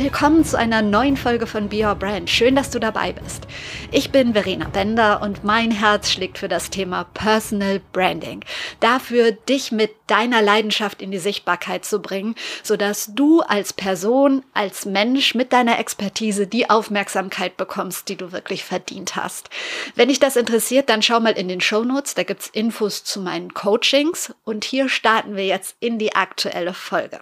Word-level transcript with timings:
Willkommen 0.00 0.46
zu 0.46 0.56
einer 0.56 0.80
neuen 0.80 1.18
Folge 1.18 1.46
von 1.46 1.68
Be 1.68 1.84
Your 1.84 1.94
Brand. 1.94 2.30
Schön, 2.30 2.56
dass 2.56 2.70
du 2.70 2.78
dabei 2.78 3.12
bist. 3.12 3.46
Ich 3.92 4.10
bin 4.10 4.32
Verena 4.32 4.66
Bender 4.66 5.20
und 5.20 5.44
mein 5.44 5.70
Herz 5.70 6.10
schlägt 6.10 6.38
für 6.38 6.48
das 6.48 6.70
Thema 6.70 7.04
Personal 7.12 7.82
Branding. 7.92 8.42
Dafür, 8.80 9.32
dich 9.32 9.72
mit 9.72 9.90
deiner 10.06 10.40
Leidenschaft 10.40 11.02
in 11.02 11.10
die 11.10 11.18
Sichtbarkeit 11.18 11.84
zu 11.84 12.00
bringen, 12.00 12.34
sodass 12.62 13.14
du 13.14 13.42
als 13.42 13.74
Person, 13.74 14.42
als 14.54 14.86
Mensch 14.86 15.34
mit 15.34 15.52
deiner 15.52 15.78
Expertise 15.78 16.46
die 16.46 16.70
Aufmerksamkeit 16.70 17.58
bekommst, 17.58 18.08
die 18.08 18.16
du 18.16 18.32
wirklich 18.32 18.64
verdient 18.64 19.16
hast. 19.16 19.50
Wenn 19.96 20.08
dich 20.08 20.18
das 20.18 20.36
interessiert, 20.36 20.88
dann 20.88 21.02
schau 21.02 21.20
mal 21.20 21.36
in 21.36 21.48
den 21.48 21.60
Show 21.60 21.84
Notes. 21.84 22.14
Da 22.14 22.22
gibt's 22.22 22.48
Infos 22.48 23.04
zu 23.04 23.20
meinen 23.20 23.52
Coachings. 23.52 24.32
Und 24.44 24.64
hier 24.64 24.88
starten 24.88 25.36
wir 25.36 25.44
jetzt 25.44 25.76
in 25.78 25.98
die 25.98 26.14
aktuelle 26.14 26.72
Folge. 26.72 27.20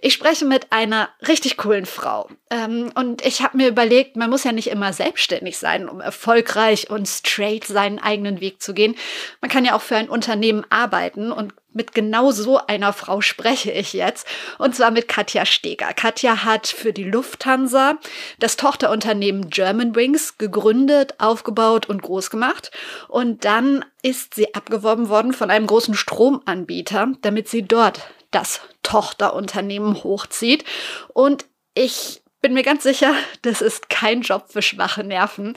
Ich 0.00 0.14
spreche 0.14 0.44
mit 0.44 0.72
einer 0.72 1.08
richtig 1.26 1.56
coolen 1.56 1.86
Frau. 1.86 2.28
Ähm, 2.50 2.90
und 2.94 3.24
ich 3.24 3.42
habe 3.42 3.56
mir 3.56 3.68
überlegt, 3.68 4.16
man 4.16 4.30
muss 4.30 4.44
ja 4.44 4.52
nicht 4.52 4.68
immer 4.68 4.92
selbstständig 4.92 5.58
sein, 5.58 5.88
um 5.88 6.00
erfolgreich 6.00 6.90
und 6.90 7.06
straight 7.06 7.64
seinen 7.64 7.98
eigenen 7.98 8.40
Weg 8.40 8.62
zu 8.62 8.74
gehen. 8.74 8.96
Man 9.40 9.50
kann 9.50 9.64
ja 9.64 9.74
auch 9.74 9.82
für 9.82 9.96
ein 9.96 10.08
Unternehmen 10.08 10.64
arbeiten 10.70 11.30
und 11.32 11.52
mit 11.74 11.92
genau 11.92 12.30
so 12.30 12.58
einer 12.66 12.92
Frau 12.92 13.20
spreche 13.20 13.70
ich 13.70 13.92
jetzt. 13.92 14.26
Und 14.58 14.74
zwar 14.74 14.90
mit 14.90 15.08
Katja 15.08 15.44
Steger. 15.44 15.92
Katja 15.92 16.44
hat 16.44 16.66
für 16.66 16.92
die 16.92 17.04
Lufthansa 17.04 17.98
das 18.38 18.56
Tochterunternehmen 18.56 19.50
Germanwings 19.50 20.38
gegründet, 20.38 21.14
aufgebaut 21.18 21.86
und 21.86 22.02
groß 22.02 22.30
gemacht. 22.30 22.70
Und 23.08 23.44
dann 23.44 23.84
ist 24.02 24.34
sie 24.34 24.54
abgeworben 24.54 25.08
worden 25.08 25.32
von 25.32 25.50
einem 25.50 25.66
großen 25.66 25.94
Stromanbieter, 25.94 27.12
damit 27.22 27.48
sie 27.48 27.62
dort 27.62 28.00
das 28.30 28.60
Tochterunternehmen 28.82 30.02
hochzieht. 30.02 30.64
Und 31.12 31.46
ich 31.74 32.23
bin 32.44 32.52
mir 32.52 32.62
ganz 32.62 32.82
sicher, 32.82 33.14
das 33.40 33.62
ist 33.62 33.88
kein 33.88 34.20
Job 34.20 34.50
für 34.50 34.60
schwache 34.60 35.02
Nerven. 35.02 35.56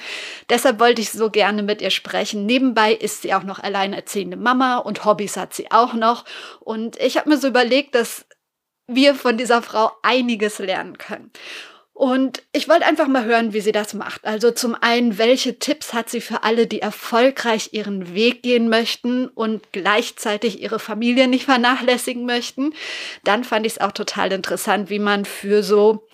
Deshalb 0.50 0.80
wollte 0.80 1.02
ich 1.02 1.12
so 1.12 1.30
gerne 1.30 1.62
mit 1.62 1.82
ihr 1.82 1.90
sprechen. 1.90 2.46
Nebenbei 2.46 2.94
ist 2.94 3.24
sie 3.24 3.34
auch 3.34 3.44
noch 3.44 3.60
alleinerziehende 3.60 4.38
Mama 4.38 4.78
und 4.78 5.04
Hobbys 5.04 5.36
hat 5.36 5.54
sie 5.54 5.70
auch 5.70 5.94
noch. 5.96 6.24
Und 6.62 6.96
ich 7.02 7.18
habe 7.18 7.28
mir 7.28 7.38
so 7.38 7.50
überlegt, 7.50 7.94
dass 7.94 8.26
wir 8.88 9.16
von 9.16 9.38
dieser 9.38 9.62
Frau 9.62 9.92
einiges 10.02 10.60
lernen 10.60 10.98
können. 10.98 11.30
Und 11.92 12.44
ich 12.54 12.70
wollte 12.70 12.86
einfach 12.86 13.10
mal 13.10 13.26
hören, 13.26 13.52
wie 13.52 13.60
sie 13.60 13.74
das 13.74 13.94
macht. 13.94 14.24
Also 14.24 14.52
zum 14.52 14.74
einen, 14.80 15.18
welche 15.18 15.60
Tipps 15.60 15.94
hat 15.94 16.10
sie 16.10 16.22
für 16.22 16.44
alle, 16.44 16.68
die 16.68 16.82
erfolgreich 16.82 17.74
ihren 17.74 18.16
Weg 18.16 18.44
gehen 18.44 18.70
möchten 18.70 19.28
und 19.28 19.74
gleichzeitig 19.74 20.62
ihre 20.62 20.80
Familie 20.80 21.28
nicht 21.28 21.44
vernachlässigen 21.44 22.26
möchten. 22.26 22.74
Dann 23.26 23.44
fand 23.44 23.66
ich 23.66 23.74
es 23.74 23.82
auch 23.82 23.92
total 23.92 24.32
interessant, 24.32 24.90
wie 24.90 25.00
man 25.00 25.26
für 25.26 25.64
so, 25.64 26.08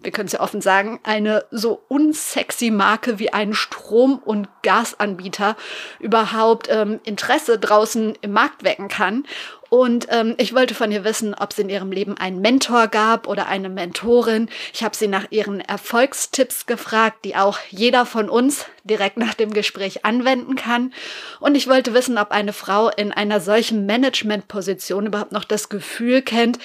wir 0.00 0.12
können 0.12 0.26
es 0.26 0.32
ja 0.32 0.40
offen 0.40 0.60
sagen, 0.60 1.00
eine 1.02 1.44
so 1.50 1.82
unsexy 1.88 2.70
Marke 2.70 3.18
wie 3.18 3.32
einen 3.32 3.54
Strom- 3.54 4.18
und 4.18 4.48
Gasanbieter 4.62 5.56
überhaupt 5.98 6.68
ähm, 6.70 7.00
Interesse 7.04 7.58
draußen 7.58 8.16
im 8.20 8.32
Markt 8.32 8.62
wecken 8.62 8.88
kann. 8.88 9.26
Und 9.68 10.06
ähm, 10.10 10.34
ich 10.38 10.54
wollte 10.54 10.74
von 10.74 10.90
ihr 10.90 11.04
wissen, 11.04 11.34
ob 11.34 11.52
es 11.52 11.58
in 11.58 11.68
ihrem 11.68 11.92
Leben 11.92 12.16
einen 12.16 12.40
Mentor 12.40 12.88
gab 12.88 13.26
oder 13.28 13.48
eine 13.48 13.68
Mentorin. 13.68 14.48
Ich 14.72 14.82
habe 14.82 14.96
sie 14.96 15.08
nach 15.08 15.26
ihren 15.30 15.60
Erfolgstipps 15.60 16.66
gefragt, 16.66 17.24
die 17.24 17.36
auch 17.36 17.58
jeder 17.70 18.06
von 18.06 18.28
uns 18.28 18.66
direkt 18.84 19.18
nach 19.18 19.34
dem 19.34 19.52
Gespräch 19.52 20.04
anwenden 20.04 20.56
kann. 20.56 20.92
Und 21.40 21.54
ich 21.54 21.68
wollte 21.68 21.92
wissen, 21.92 22.18
ob 22.18 22.30
eine 22.30 22.52
Frau 22.52 22.88
in 22.88 23.12
einer 23.12 23.40
solchen 23.40 23.84
Managementposition 23.86 25.06
überhaupt 25.06 25.32
noch 25.32 25.44
das 25.44 25.68
Gefühl 25.68 26.22
kennt, 26.22 26.58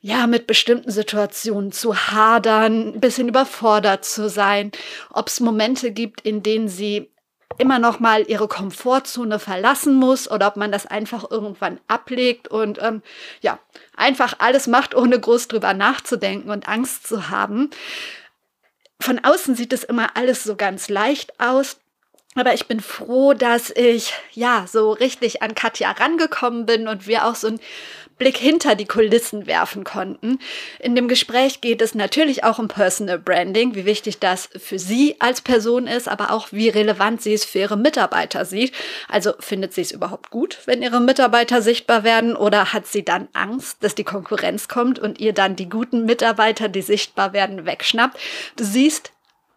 ja, 0.00 0.26
mit 0.26 0.46
bestimmten 0.46 0.90
Situationen 0.90 1.72
zu 1.72 1.96
hadern, 1.96 2.94
ein 2.94 3.00
bisschen 3.00 3.28
überfordert 3.28 4.04
zu 4.04 4.28
sein, 4.28 4.70
ob 5.10 5.28
es 5.28 5.40
Momente 5.40 5.90
gibt, 5.90 6.20
in 6.20 6.42
denen 6.42 6.68
sie 6.68 7.10
immer 7.58 7.78
noch 7.78 8.00
mal 8.00 8.22
ihre 8.28 8.48
Komfortzone 8.48 9.38
verlassen 9.38 9.94
muss 9.94 10.30
oder 10.30 10.48
ob 10.48 10.56
man 10.56 10.72
das 10.72 10.86
einfach 10.86 11.30
irgendwann 11.30 11.80
ablegt 11.88 12.48
und 12.48 12.80
ähm, 12.82 13.02
ja, 13.40 13.58
einfach 13.96 14.34
alles 14.38 14.66
macht, 14.66 14.94
ohne 14.94 15.18
groß 15.18 15.48
drüber 15.48 15.74
nachzudenken 15.74 16.50
und 16.50 16.68
Angst 16.68 17.06
zu 17.06 17.30
haben. 17.30 17.70
Von 19.00 19.22
außen 19.22 19.54
sieht 19.54 19.72
es 19.72 19.84
immer 19.84 20.16
alles 20.16 20.44
so 20.44 20.56
ganz 20.56 20.88
leicht 20.88 21.38
aus. 21.38 21.78
Aber 22.34 22.52
ich 22.52 22.66
bin 22.66 22.80
froh, 22.80 23.32
dass 23.32 23.70
ich 23.70 24.12
ja 24.32 24.66
so 24.68 24.92
richtig 24.92 25.42
an 25.42 25.54
Katja 25.54 25.90
rangekommen 25.92 26.66
bin 26.66 26.86
und 26.86 27.06
wir 27.06 27.24
auch 27.24 27.34
so 27.34 27.46
ein 27.46 27.60
Blick 28.18 28.36
hinter 28.38 28.74
die 28.74 28.86
Kulissen 28.86 29.46
werfen 29.46 29.84
konnten. 29.84 30.38
In 30.78 30.96
dem 30.96 31.06
Gespräch 31.06 31.60
geht 31.60 31.82
es 31.82 31.94
natürlich 31.94 32.44
auch 32.44 32.58
um 32.58 32.68
Personal 32.68 33.18
Branding, 33.18 33.74
wie 33.74 33.84
wichtig 33.84 34.18
das 34.18 34.48
für 34.56 34.78
sie 34.78 35.16
als 35.18 35.42
Person 35.42 35.86
ist, 35.86 36.08
aber 36.08 36.30
auch 36.30 36.48
wie 36.50 36.68
relevant 36.68 37.20
sie 37.20 37.34
es 37.34 37.44
für 37.44 37.58
ihre 37.58 37.76
Mitarbeiter 37.76 38.44
sieht. 38.44 38.72
Also 39.08 39.34
findet 39.38 39.74
sie 39.74 39.82
es 39.82 39.92
überhaupt 39.92 40.30
gut, 40.30 40.58
wenn 40.64 40.82
ihre 40.82 41.00
Mitarbeiter 41.00 41.60
sichtbar 41.60 42.04
werden 42.04 42.36
oder 42.36 42.72
hat 42.72 42.86
sie 42.86 43.04
dann 43.04 43.28
Angst, 43.34 43.82
dass 43.82 43.94
die 43.94 44.04
Konkurrenz 44.04 44.68
kommt 44.68 44.98
und 44.98 45.20
ihr 45.20 45.32
dann 45.32 45.56
die 45.56 45.68
guten 45.68 46.06
Mitarbeiter, 46.06 46.68
die 46.68 46.82
sichtbar 46.82 47.32
werden, 47.32 47.66
wegschnappt? 47.66 48.18
Du 48.56 48.64
siehst 48.64 49.12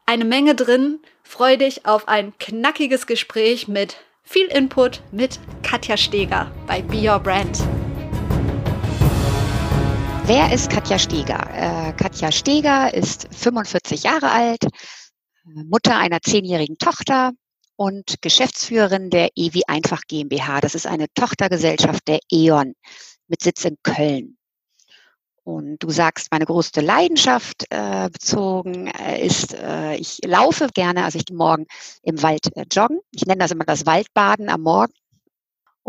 eine 0.05 0.25
Menge 0.25 0.55
drin. 0.55 0.99
Freu 1.23 1.57
dich 1.57 1.85
auf 1.85 2.07
ein 2.07 2.33
knackiges 2.39 3.05
Gespräch 3.05 3.67
mit 3.67 3.97
viel 4.23 4.47
Input 4.47 5.01
mit 5.11 5.39
Katja 5.63 5.95
Steger 5.95 6.51
bei 6.67 6.81
Be 6.81 7.09
Your 7.09 7.19
Brand. 7.19 7.59
Wer 10.29 10.53
ist 10.53 10.69
Katja 10.69 10.99
Steger? 10.99 11.39
Äh, 11.55 11.93
Katja 11.93 12.31
Steger 12.31 12.93
ist 12.93 13.27
45 13.33 14.03
Jahre 14.03 14.29
alt, 14.29 14.63
Mutter 15.43 15.97
einer 15.97 16.21
zehnjährigen 16.21 16.77
Tochter 16.77 17.31
und 17.77 18.21
Geschäftsführerin 18.21 19.09
der 19.09 19.29
EWI 19.35 19.63
Einfach 19.65 20.03
GmbH. 20.07 20.61
Das 20.61 20.75
ist 20.75 20.85
eine 20.85 21.07
Tochtergesellschaft 21.15 22.07
der 22.07 22.19
E.ON 22.31 22.75
mit 23.27 23.41
Sitz 23.41 23.65
in 23.65 23.77
Köln. 23.81 24.37
Und 25.45 25.79
du 25.79 25.89
sagst, 25.89 26.27
meine 26.29 26.45
größte 26.45 26.81
Leidenschaft 26.81 27.65
äh, 27.71 28.07
bezogen 28.11 28.85
äh, 28.85 29.25
ist, 29.25 29.55
äh, 29.55 29.95
ich 29.95 30.19
laufe 30.23 30.67
gerne, 30.71 31.05
also 31.05 31.17
ich 31.17 31.25
gehe 31.25 31.37
morgen 31.37 31.65
im 32.03 32.21
Wald 32.21 32.55
äh, 32.55 32.65
joggen. 32.71 32.99
Ich 33.09 33.25
nenne 33.25 33.39
das 33.39 33.49
immer 33.49 33.65
das 33.65 33.87
Waldbaden 33.87 34.49
am 34.49 34.61
Morgen. 34.61 34.93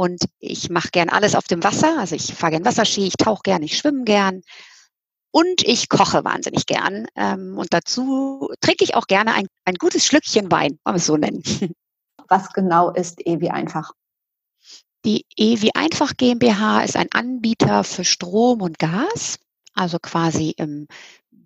Und 0.00 0.25
ich 0.38 0.71
mache 0.71 0.88
gern 0.93 1.11
alles 1.11 1.34
auf 1.34 1.44
dem 1.44 1.62
Wasser. 1.62 1.99
Also 1.99 2.15
ich 2.15 2.33
fahre 2.33 2.53
gern 2.53 2.65
Wasserski, 2.65 3.06
ich 3.06 3.19
tauche 3.19 3.43
gern, 3.43 3.62
ich 3.62 3.77
schwimme 3.77 4.05
gern. 4.05 4.41
Und 5.31 5.62
ich 5.62 5.91
koche 5.91 6.25
wahnsinnig 6.25 6.65
gern. 6.65 7.06
Ähm, 7.16 7.59
und 7.59 7.75
dazu 7.75 8.50
trinke 8.62 8.83
ich 8.83 8.94
auch 8.94 9.06
gerne 9.09 9.34
ein, 9.34 9.47
ein 9.66 9.75
gutes 9.75 10.06
Schlückchen 10.06 10.50
Wein, 10.50 10.78
wollen 10.84 10.94
wir 10.94 11.00
es 11.00 11.05
so 11.05 11.19
nennen. 11.19 11.43
Was 12.28 12.50
genau 12.55 12.91
ist 12.94 13.21
EWI 13.27 13.50
einfach? 13.50 13.93
Die 15.05 15.27
EWI 15.37 15.72
Einfach 15.75 16.17
GmbH 16.17 16.82
ist 16.82 16.97
ein 16.97 17.12
Anbieter 17.12 17.84
für 17.84 18.05
Strom 18.05 18.62
und 18.62 18.78
Gas, 18.78 19.38
also 19.75 19.99
quasi 19.99 20.55
im 20.56 20.87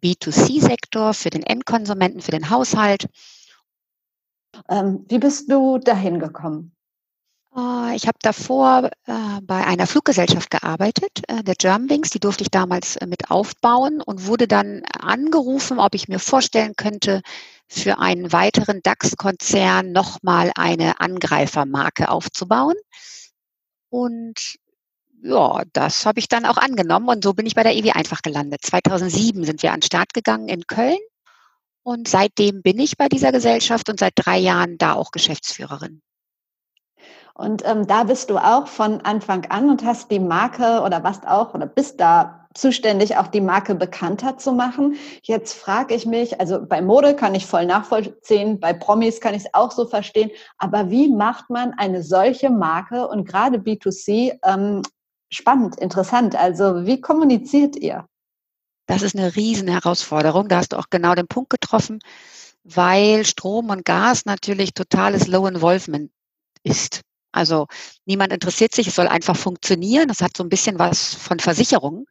B2C-Sektor 0.00 1.12
für 1.12 1.30
den 1.30 1.42
Endkonsumenten, 1.42 2.20
für 2.20 2.30
den 2.30 2.50
Haushalt. 2.50 3.08
Ähm, 4.68 5.04
wie 5.08 5.18
bist 5.18 5.50
du 5.50 5.78
dahin 5.78 6.20
gekommen? 6.20 6.73
Äh, 7.56 7.96
ich 7.96 8.06
habe 8.06 8.18
davor 8.22 8.90
äh, 9.06 9.40
bei 9.42 9.64
einer 9.64 9.86
Fluggesellschaft 9.86 10.50
gearbeitet, 10.50 11.22
äh, 11.28 11.42
der 11.42 11.54
Germanwings. 11.54 12.10
Die 12.10 12.20
durfte 12.20 12.42
ich 12.42 12.50
damals 12.50 12.96
äh, 12.96 13.06
mit 13.06 13.30
aufbauen 13.30 14.00
und 14.02 14.26
wurde 14.26 14.48
dann 14.48 14.82
angerufen, 14.98 15.78
ob 15.78 15.94
ich 15.94 16.08
mir 16.08 16.18
vorstellen 16.18 16.74
könnte, 16.76 17.22
für 17.66 17.98
einen 17.98 18.32
weiteren 18.32 18.80
DAX-Konzern 18.82 19.92
nochmal 19.92 20.52
eine 20.56 21.00
Angreifermarke 21.00 22.10
aufzubauen. 22.10 22.76
Und 23.90 24.56
ja, 25.22 25.62
das 25.72 26.04
habe 26.06 26.20
ich 26.20 26.28
dann 26.28 26.44
auch 26.44 26.58
angenommen 26.58 27.08
und 27.08 27.24
so 27.24 27.32
bin 27.32 27.46
ich 27.46 27.54
bei 27.54 27.62
der 27.62 27.74
EW 27.74 27.92
einfach 27.92 28.20
gelandet. 28.22 28.60
2007 28.62 29.44
sind 29.44 29.62
wir 29.62 29.72
an 29.72 29.80
den 29.80 29.86
Start 29.86 30.12
gegangen 30.12 30.48
in 30.48 30.66
Köln 30.66 30.98
und 31.82 32.08
seitdem 32.08 32.62
bin 32.62 32.78
ich 32.78 32.96
bei 32.98 33.08
dieser 33.08 33.32
Gesellschaft 33.32 33.88
und 33.88 34.00
seit 34.00 34.12
drei 34.16 34.38
Jahren 34.38 34.76
da 34.78 34.94
auch 34.94 35.12
Geschäftsführerin. 35.12 36.02
Und 37.36 37.62
ähm, 37.66 37.86
da 37.86 38.04
bist 38.04 38.30
du 38.30 38.38
auch 38.38 38.68
von 38.68 39.00
Anfang 39.00 39.44
an 39.46 39.68
und 39.68 39.84
hast 39.84 40.10
die 40.10 40.20
Marke 40.20 40.82
oder 40.82 41.02
warst 41.02 41.26
auch 41.26 41.52
oder 41.52 41.66
bist 41.66 42.00
da 42.00 42.46
zuständig, 42.54 43.16
auch 43.16 43.26
die 43.26 43.40
Marke 43.40 43.74
bekannter 43.74 44.38
zu 44.38 44.52
machen. 44.52 44.94
Jetzt 45.22 45.54
frage 45.54 45.94
ich 45.94 46.06
mich, 46.06 46.38
also 46.40 46.64
bei 46.64 46.80
Mode 46.80 47.16
kann 47.16 47.34
ich 47.34 47.46
voll 47.46 47.66
nachvollziehen, 47.66 48.60
bei 48.60 48.72
Promis 48.72 49.20
kann 49.20 49.34
ich 49.34 49.44
es 49.44 49.54
auch 49.54 49.72
so 49.72 49.86
verstehen, 49.86 50.30
aber 50.58 50.90
wie 50.90 51.08
macht 51.08 51.50
man 51.50 51.72
eine 51.76 52.04
solche 52.04 52.50
Marke 52.50 53.08
und 53.08 53.26
gerade 53.26 53.58
B2C 53.58 54.38
ähm, 54.44 54.82
spannend, 55.28 55.76
interessant? 55.80 56.36
Also 56.36 56.86
wie 56.86 57.00
kommuniziert 57.00 57.74
ihr? 57.74 58.06
Das 58.86 59.02
ist 59.02 59.16
eine 59.16 59.34
riesen 59.34 59.66
Herausforderung. 59.66 60.48
Da 60.48 60.58
hast 60.58 60.72
du 60.72 60.76
auch 60.76 60.90
genau 60.90 61.14
den 61.16 61.26
Punkt 61.26 61.50
getroffen, 61.50 61.98
weil 62.62 63.24
Strom 63.24 63.70
und 63.70 63.84
Gas 63.84 64.26
natürlich 64.26 64.74
totales 64.74 65.26
Low 65.26 65.48
Involvement 65.48 66.12
ist. 66.62 67.00
Also 67.34 67.66
niemand 68.06 68.32
interessiert 68.32 68.74
sich, 68.74 68.86
es 68.86 68.94
soll 68.94 69.08
einfach 69.08 69.36
funktionieren. 69.36 70.08
Das 70.08 70.20
hat 70.20 70.36
so 70.36 70.44
ein 70.44 70.48
bisschen 70.48 70.78
was 70.78 71.14
von 71.14 71.40
Versicherung. 71.40 72.06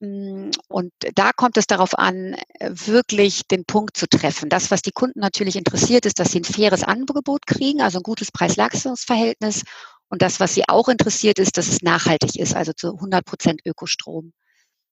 Mm, 0.00 0.50
und 0.68 0.92
da 1.14 1.32
kommt 1.32 1.56
es 1.58 1.66
darauf 1.66 1.98
an, 1.98 2.36
wirklich 2.60 3.42
den 3.48 3.64
Punkt 3.64 3.96
zu 3.96 4.06
treffen. 4.08 4.48
Das, 4.48 4.70
was 4.70 4.80
die 4.82 4.92
Kunden 4.92 5.20
natürlich 5.20 5.56
interessiert, 5.56 6.06
ist, 6.06 6.18
dass 6.18 6.32
sie 6.32 6.40
ein 6.40 6.44
faires 6.44 6.82
Angebot 6.82 7.46
kriegen, 7.46 7.82
also 7.82 7.98
ein 7.98 8.02
gutes 8.04 8.32
Preis-Leistungs-Verhältnis. 8.32 9.64
Und 10.08 10.22
das, 10.22 10.40
was 10.40 10.54
sie 10.54 10.66
auch 10.68 10.88
interessiert, 10.88 11.38
ist, 11.38 11.58
dass 11.58 11.68
es 11.68 11.82
nachhaltig 11.82 12.36
ist, 12.36 12.54
also 12.56 12.72
zu 12.72 12.94
100 12.94 13.24
Prozent 13.26 13.60
Ökostrom. 13.66 14.32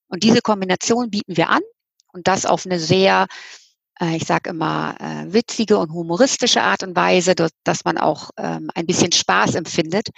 Und 0.09 0.23
diese 0.23 0.43
Kombination 0.43 1.11
bieten 1.11 1.37
wir 1.37 1.49
an 1.49 1.63
und 2.13 2.29
das 2.29 2.45
auf 2.45 2.67
eine 2.67 2.79
sehr, 2.79 3.27
äh, 4.01 4.17
ich 4.17 4.25
sage 4.25 4.51
immer, 4.51 4.95
äh, 5.01 5.33
witzige 5.33 5.79
und 5.79 5.93
humoristische 5.93 6.63
Art 6.63 6.83
und 6.83 6.97
Weise, 6.97 7.35
dass 7.35 7.85
man 7.85 7.99
auch 7.99 8.31
ähm, 8.37 8.71
ein 8.75 8.87
bisschen 8.87 9.13
Spaß 9.13 9.55
empfindet 9.55 10.09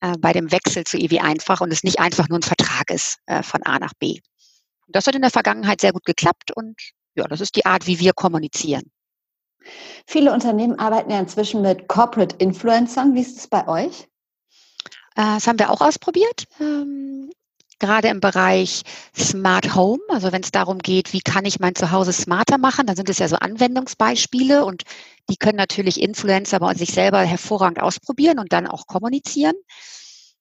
äh, 0.00 0.14
bei 0.18 0.32
dem 0.32 0.50
Wechsel 0.52 0.84
zu 0.84 0.98
EW 0.98 1.20
einfach 1.20 1.60
und 1.60 1.72
es 1.72 1.82
nicht 1.82 2.00
einfach 2.00 2.28
nur 2.28 2.38
ein 2.38 2.42
Vertrag 2.42 2.90
ist 2.90 3.18
von 3.42 3.62
A 3.62 3.78
nach 3.78 3.94
B. 3.98 4.20
Und 4.86 4.96
das 4.96 5.06
hat 5.06 5.14
in 5.14 5.22
der 5.22 5.30
Vergangenheit 5.30 5.80
sehr 5.80 5.92
gut 5.92 6.04
geklappt 6.04 6.50
und 6.54 6.80
ja, 7.14 7.26
das 7.28 7.40
ist 7.40 7.56
die 7.56 7.66
Art, 7.66 7.86
wie 7.86 8.00
wir 8.00 8.12
kommunizieren. 8.12 8.90
Viele 10.06 10.32
Unternehmen 10.32 10.78
arbeiten 10.78 11.10
ja 11.10 11.20
inzwischen 11.20 11.62
mit 11.62 11.88
Corporate 11.88 12.34
Influencern. 12.36 13.14
Wie 13.14 13.20
ist 13.20 13.38
es 13.38 13.46
bei 13.46 13.66
euch? 13.68 14.08
Das 15.14 15.46
haben 15.46 15.58
wir 15.58 15.70
auch 15.70 15.80
ausprobiert. 15.80 16.46
Gerade 17.82 18.06
im 18.06 18.20
Bereich 18.20 18.82
Smart 19.18 19.74
Home, 19.74 19.98
also 20.08 20.30
wenn 20.30 20.44
es 20.44 20.52
darum 20.52 20.78
geht, 20.78 21.12
wie 21.12 21.20
kann 21.20 21.44
ich 21.44 21.58
mein 21.58 21.74
Zuhause 21.74 22.12
smarter 22.12 22.56
machen, 22.56 22.86
dann 22.86 22.94
sind 22.94 23.08
es 23.08 23.18
ja 23.18 23.26
so 23.26 23.34
Anwendungsbeispiele 23.34 24.64
und 24.64 24.84
die 25.28 25.34
können 25.34 25.56
natürlich 25.56 26.00
Influencer 26.00 26.60
bei 26.60 26.74
sich 26.74 26.92
selber 26.92 27.18
hervorragend 27.22 27.82
ausprobieren 27.82 28.38
und 28.38 28.52
dann 28.52 28.68
auch 28.68 28.86
kommunizieren. 28.86 29.56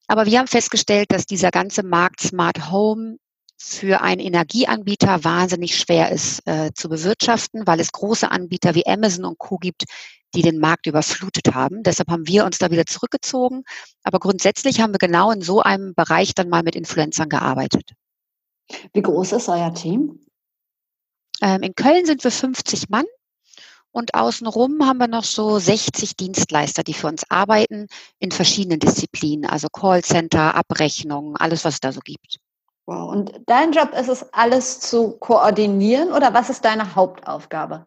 Aber 0.06 0.28
wir 0.28 0.38
haben 0.38 0.48
festgestellt, 0.48 1.12
dass 1.12 1.26
dieser 1.26 1.50
ganze 1.50 1.82
Markt 1.82 2.22
Smart 2.22 2.70
Home 2.70 3.18
für 3.58 4.02
einen 4.02 4.22
Energieanbieter 4.22 5.24
wahnsinnig 5.24 5.80
schwer 5.80 6.12
ist 6.12 6.46
äh, 6.48 6.70
zu 6.76 6.90
bewirtschaften, 6.90 7.66
weil 7.66 7.80
es 7.80 7.92
große 7.92 8.30
Anbieter 8.30 8.76
wie 8.76 8.86
Amazon 8.86 9.26
und 9.26 9.40
Co 9.40 9.58
gibt, 9.58 9.86
die 10.34 10.42
den 10.42 10.60
Markt 10.60 10.88
überflutet 10.88 11.54
haben. 11.54 11.84
Deshalb 11.84 12.10
haben 12.10 12.28
wir 12.28 12.46
uns 12.46 12.58
da 12.58 12.72
wieder 12.72 12.86
zurückgezogen. 12.86 13.64
Aber 14.04 14.20
grundsätzlich 14.20 14.82
haben 14.82 14.94
wir 14.94 15.00
genau 15.00 15.32
in 15.32 15.42
so 15.42 15.62
einem 15.62 15.94
Bereich 15.94 16.34
dann 16.34 16.50
mal 16.50 16.64
mit 16.64 16.76
Influencern 16.76 17.30
gearbeitet. 17.30 17.92
Wie 18.94 19.02
groß 19.02 19.34
ist 19.34 19.50
euer 19.50 19.74
Team? 19.74 20.20
Ähm, 21.42 21.64
in 21.64 21.76
Köln 21.76 22.06
sind 22.06 22.24
wir 22.24 22.32
50 22.32 22.90
Mann. 22.90 23.06
Und 23.94 24.14
außenrum 24.16 24.88
haben 24.88 25.00
wir 25.00 25.08
noch 25.08 25.26
so 25.26 25.60
60 25.60 26.16
Dienstleister, 26.16 26.84
die 26.84 26.94
für 26.94 27.08
uns 27.08 27.30
arbeiten 27.30 27.88
in 28.20 28.32
verschiedenen 28.32 28.80
Disziplinen, 28.80 29.50
also 29.50 29.68
Callcenter, 29.68 30.56
Abrechnung, 30.56 31.36
alles, 31.36 31.66
was 31.66 31.76
es 31.76 31.80
da 31.82 31.92
so 31.92 32.00
gibt. 32.00 32.38
Wow. 32.86 33.12
Und 33.12 33.42
dein 33.48 33.74
Job 33.74 33.94
ist 33.94 34.08
es, 34.08 34.34
alles 34.34 34.80
zu 34.80 35.18
koordinieren 35.18 36.14
oder 36.14 36.34
was 36.34 36.50
ist 36.50 36.64
deine 36.64 36.96
Hauptaufgabe? 36.96 37.86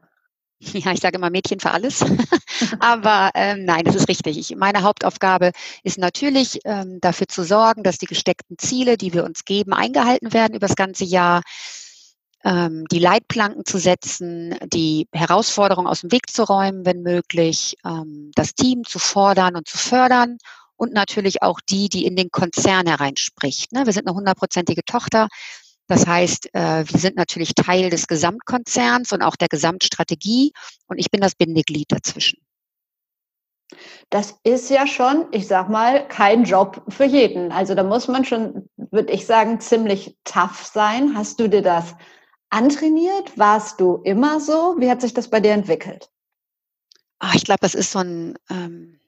Ja, 0.84 0.92
ich 0.92 1.00
sage 1.00 1.16
immer 1.16 1.30
Mädchen 1.30 1.60
für 1.60 1.70
alles. 1.70 2.04
Aber 2.80 3.30
ähm, 3.34 3.64
nein, 3.64 3.84
das 3.84 3.94
ist 3.94 4.08
richtig. 4.08 4.38
Ich, 4.38 4.56
meine 4.56 4.82
Hauptaufgabe 4.82 5.52
ist 5.82 5.98
natürlich 5.98 6.60
ähm, 6.64 6.98
dafür 7.00 7.28
zu 7.28 7.44
sorgen, 7.44 7.82
dass 7.82 7.98
die 7.98 8.06
gesteckten 8.06 8.58
Ziele, 8.58 8.96
die 8.96 9.12
wir 9.12 9.24
uns 9.24 9.44
geben, 9.44 9.72
eingehalten 9.72 10.32
werden 10.32 10.54
über 10.54 10.66
das 10.66 10.76
ganze 10.76 11.04
Jahr. 11.04 11.42
Ähm, 12.44 12.84
die 12.90 12.98
Leitplanken 12.98 13.64
zu 13.64 13.78
setzen, 13.78 14.54
die 14.72 15.08
Herausforderungen 15.12 15.88
aus 15.88 16.02
dem 16.02 16.12
Weg 16.12 16.28
zu 16.28 16.44
räumen, 16.44 16.84
wenn 16.84 17.02
möglich, 17.02 17.76
ähm, 17.86 18.32
das 18.34 18.54
Team 18.54 18.84
zu 18.84 18.98
fordern 18.98 19.56
und 19.56 19.66
zu 19.66 19.78
fördern 19.78 20.36
und 20.76 20.92
natürlich 20.92 21.42
auch 21.42 21.60
die, 21.60 21.88
die 21.88 22.04
in 22.04 22.16
den 22.16 22.30
Konzern 22.30 22.86
hereinspricht. 22.86 23.72
Ne? 23.72 23.86
Wir 23.86 23.92
sind 23.92 24.06
eine 24.06 24.16
hundertprozentige 24.16 24.84
Tochter. 24.84 25.28
Das 25.86 26.06
heißt, 26.06 26.54
äh, 26.54 26.84
wir 26.86 27.00
sind 27.00 27.16
natürlich 27.16 27.54
Teil 27.54 27.90
des 27.90 28.06
Gesamtkonzerns 28.06 29.12
und 29.12 29.22
auch 29.22 29.36
der 29.36 29.48
Gesamtstrategie 29.48 30.52
und 30.86 30.98
ich 30.98 31.10
bin 31.10 31.20
das 31.20 31.34
Bindeglied 31.34 31.92
dazwischen. 31.92 32.38
Das 34.10 34.38
ist 34.44 34.70
ja 34.70 34.86
schon, 34.86 35.26
ich 35.32 35.46
sag 35.46 35.68
mal, 35.68 36.06
kein 36.08 36.44
Job 36.44 36.82
für 36.88 37.04
jeden. 37.04 37.52
Also 37.52 37.74
da 37.74 37.82
muss 37.82 38.08
man 38.08 38.24
schon, 38.24 38.68
würde 38.76 39.12
ich 39.12 39.26
sagen, 39.26 39.60
ziemlich 39.60 40.16
tough 40.24 40.64
sein. 40.64 41.16
Hast 41.16 41.40
du 41.40 41.48
dir 41.48 41.62
das 41.62 41.94
antrainiert? 42.50 43.36
Warst 43.36 43.80
du 43.80 43.96
immer 44.04 44.40
so? 44.40 44.76
Wie 44.78 44.90
hat 44.90 45.00
sich 45.00 45.12
das 45.12 45.28
bei 45.28 45.40
dir 45.40 45.52
entwickelt? 45.52 46.10
Ach, 47.18 47.34
ich 47.34 47.44
glaube, 47.44 47.60
das 47.60 47.74
ist 47.74 47.90
so 47.90 48.00
ein, 48.00 48.38
ähm, 48.50 49.00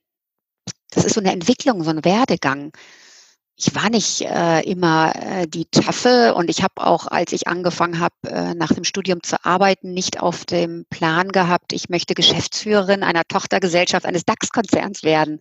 das 0.91 1.05
ist 1.05 1.15
so 1.15 1.21
eine 1.21 1.33
Entwicklung, 1.33 1.85
so 1.85 1.91
ein 1.91 2.05
Werdegang 2.05 2.73
ich 3.59 3.75
war 3.75 3.89
nicht 3.89 4.21
äh, 4.21 4.61
immer 4.63 5.15
äh, 5.17 5.47
die 5.47 5.65
Taffe 5.65 6.35
und 6.35 6.51
ich 6.51 6.63
habe 6.63 6.87
auch, 6.87 7.07
als 7.07 7.33
ich 7.33 7.49
angefangen 7.49 8.01
habe, 8.01 8.15
äh, 8.25 8.55
nach 8.55 8.73
dem 8.73 8.85
Studium 8.85 9.23
zu 9.23 9.43
arbeiten, 9.45 9.95
nicht 9.95 10.21
auf 10.21 10.45
dem 10.45 10.85
Plan 10.91 11.33
gehabt, 11.33 11.73
ich 11.73 11.89
möchte 11.89 12.15
Geschäftsführerin 12.15 13.03
einer 13.03 13.23
Tochtergesellschaft 13.27 14.05
eines 14.05 14.27
DAX-Konzerns 14.27 15.03
werden. 15.05 15.41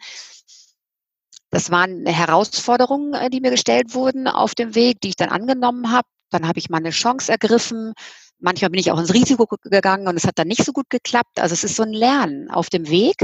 Das 1.50 1.72
waren 1.72 2.06
Herausforderungen, 2.06 3.14
äh, 3.16 3.30
die 3.30 3.42
mir 3.42 3.52
gestellt 3.52 3.94
wurden 3.94 4.30
auf 4.30 4.56
dem 4.56 4.76
Weg, 4.76 5.02
die 5.02 5.10
ich 5.10 5.18
dann 5.18 5.30
angenommen 5.30 5.92
habe. 5.92 6.08
Dann 6.30 6.48
habe 6.48 6.60
ich 6.60 6.70
mal 6.70 6.78
eine 6.78 6.92
Chance 6.92 7.30
ergriffen. 7.32 7.94
Manchmal 8.40 8.70
bin 8.70 8.80
ich 8.80 8.92
auch 8.92 9.00
ins 9.00 9.14
Risiko 9.14 9.46
gegangen 9.64 10.08
und 10.08 10.16
es 10.16 10.26
hat 10.26 10.40
dann 10.40 10.48
nicht 10.48 10.64
so 10.64 10.72
gut 10.72 10.90
geklappt. 10.90 11.40
Also 11.40 11.54
es 11.54 11.66
ist 11.66 11.76
so 11.76 11.84
ein 11.84 11.94
Lernen 11.94 12.50
auf 12.50 12.70
dem 12.70 12.88
Weg. 12.88 13.18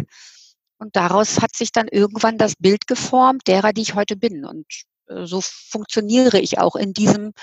Und 0.81 0.95
daraus 0.95 1.39
hat 1.41 1.55
sich 1.55 1.71
dann 1.71 1.87
irgendwann 1.87 2.39
das 2.39 2.55
Bild 2.55 2.87
geformt 2.87 3.47
derer, 3.47 3.71
die 3.71 3.83
ich 3.83 3.93
heute 3.93 4.15
bin. 4.15 4.45
Und 4.45 4.65
äh, 5.09 5.27
so 5.27 5.39
funktioniere 5.39 6.39
ich 6.39 6.57
auch 6.57 6.75
in 6.75 6.91
diesem 6.91 7.33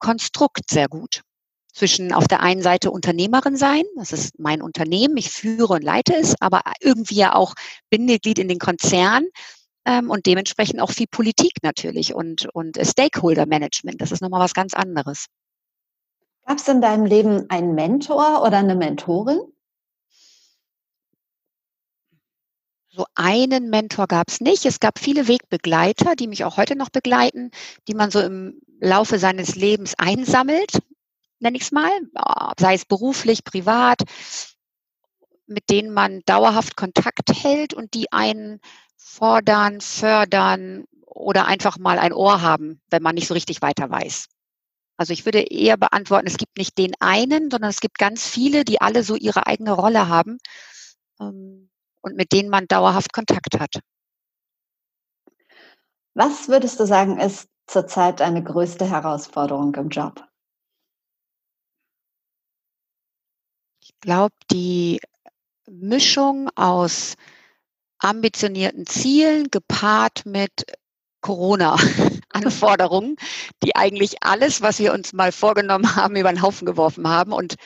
Konstrukt 0.00 0.68
sehr 0.68 0.88
gut. 0.88 1.22
Zwischen 1.72 2.12
auf 2.12 2.26
der 2.26 2.40
einen 2.40 2.60
Seite 2.60 2.90
Unternehmerin 2.90 3.56
sein, 3.56 3.84
das 3.96 4.10
ist 4.10 4.40
mein 4.40 4.60
Unternehmen, 4.60 5.16
ich 5.16 5.30
führe 5.30 5.74
und 5.74 5.84
leite 5.84 6.16
es, 6.16 6.34
aber 6.40 6.62
irgendwie 6.80 7.14
ja 7.14 7.36
auch 7.36 7.54
Bindeglied 7.88 8.40
in 8.40 8.48
den 8.48 8.58
Konzern 8.58 9.26
ähm, 9.84 10.10
und 10.10 10.26
dementsprechend 10.26 10.80
auch 10.80 10.90
viel 10.90 11.06
Politik 11.08 11.52
natürlich 11.62 12.16
und, 12.16 12.48
und 12.52 12.78
Stakeholder 12.82 13.46
Management. 13.46 14.00
Das 14.00 14.10
ist 14.10 14.22
nochmal 14.22 14.40
was 14.40 14.54
ganz 14.54 14.74
anderes. 14.74 15.26
Gab 16.46 16.58
es 16.58 16.66
in 16.66 16.80
deinem 16.80 17.04
Leben 17.04 17.48
einen 17.48 17.76
Mentor 17.76 18.42
oder 18.42 18.56
eine 18.56 18.74
Mentorin? 18.74 19.38
So 22.98 23.06
einen 23.14 23.70
Mentor 23.70 24.08
gab 24.08 24.26
es 24.26 24.40
nicht. 24.40 24.66
Es 24.66 24.80
gab 24.80 24.98
viele 24.98 25.28
Wegbegleiter, 25.28 26.16
die 26.16 26.26
mich 26.26 26.42
auch 26.42 26.56
heute 26.56 26.74
noch 26.74 26.90
begleiten, 26.90 27.52
die 27.86 27.94
man 27.94 28.10
so 28.10 28.20
im 28.20 28.60
Laufe 28.80 29.20
seines 29.20 29.54
Lebens 29.54 29.94
einsammelt, 29.96 30.80
nenne 31.38 31.56
ich 31.56 31.62
es 31.62 31.70
mal, 31.70 31.92
sei 32.58 32.74
es 32.74 32.84
beruflich, 32.84 33.44
privat, 33.44 34.02
mit 35.46 35.70
denen 35.70 35.92
man 35.92 36.22
dauerhaft 36.26 36.76
Kontakt 36.76 37.32
hält 37.32 37.72
und 37.72 37.94
die 37.94 38.10
einen 38.10 38.60
fordern, 38.96 39.80
fördern 39.80 40.82
oder 41.06 41.46
einfach 41.46 41.78
mal 41.78 42.00
ein 42.00 42.12
Ohr 42.12 42.42
haben, 42.42 42.80
wenn 42.90 43.04
man 43.04 43.14
nicht 43.14 43.28
so 43.28 43.34
richtig 43.34 43.62
weiter 43.62 43.88
weiß. 43.88 44.26
Also 44.96 45.12
ich 45.12 45.24
würde 45.24 45.42
eher 45.42 45.76
beantworten, 45.76 46.26
es 46.26 46.36
gibt 46.36 46.58
nicht 46.58 46.76
den 46.76 46.94
einen, 46.98 47.48
sondern 47.48 47.70
es 47.70 47.80
gibt 47.80 47.98
ganz 47.98 48.26
viele, 48.26 48.64
die 48.64 48.80
alle 48.80 49.04
so 49.04 49.14
ihre 49.14 49.46
eigene 49.46 49.70
Rolle 49.70 50.08
haben. 50.08 50.38
Ähm, 51.20 51.70
und 52.08 52.16
mit 52.16 52.32
denen 52.32 52.48
man 52.48 52.66
dauerhaft 52.66 53.12
Kontakt 53.12 53.58
hat. 53.60 53.80
Was 56.14 56.48
würdest 56.48 56.80
du 56.80 56.86
sagen, 56.86 57.20
ist 57.20 57.48
zurzeit 57.66 58.20
deine 58.20 58.42
größte 58.42 58.88
Herausforderung 58.88 59.74
im 59.74 59.88
Job? 59.88 60.24
Ich 63.80 63.94
glaube, 64.00 64.34
die 64.50 65.00
Mischung 65.70 66.50
aus 66.56 67.14
ambitionierten 67.98 68.86
Zielen 68.86 69.50
gepaart 69.50 70.24
mit 70.24 70.64
Corona-Anforderungen, 71.20 73.16
die 73.62 73.76
eigentlich 73.76 74.22
alles, 74.22 74.62
was 74.62 74.78
wir 74.78 74.92
uns 74.92 75.12
mal 75.12 75.32
vorgenommen 75.32 75.96
haben, 75.96 76.16
über 76.16 76.32
den 76.32 76.42
Haufen 76.42 76.66
geworfen 76.66 77.08
haben 77.08 77.32
und 77.32 77.56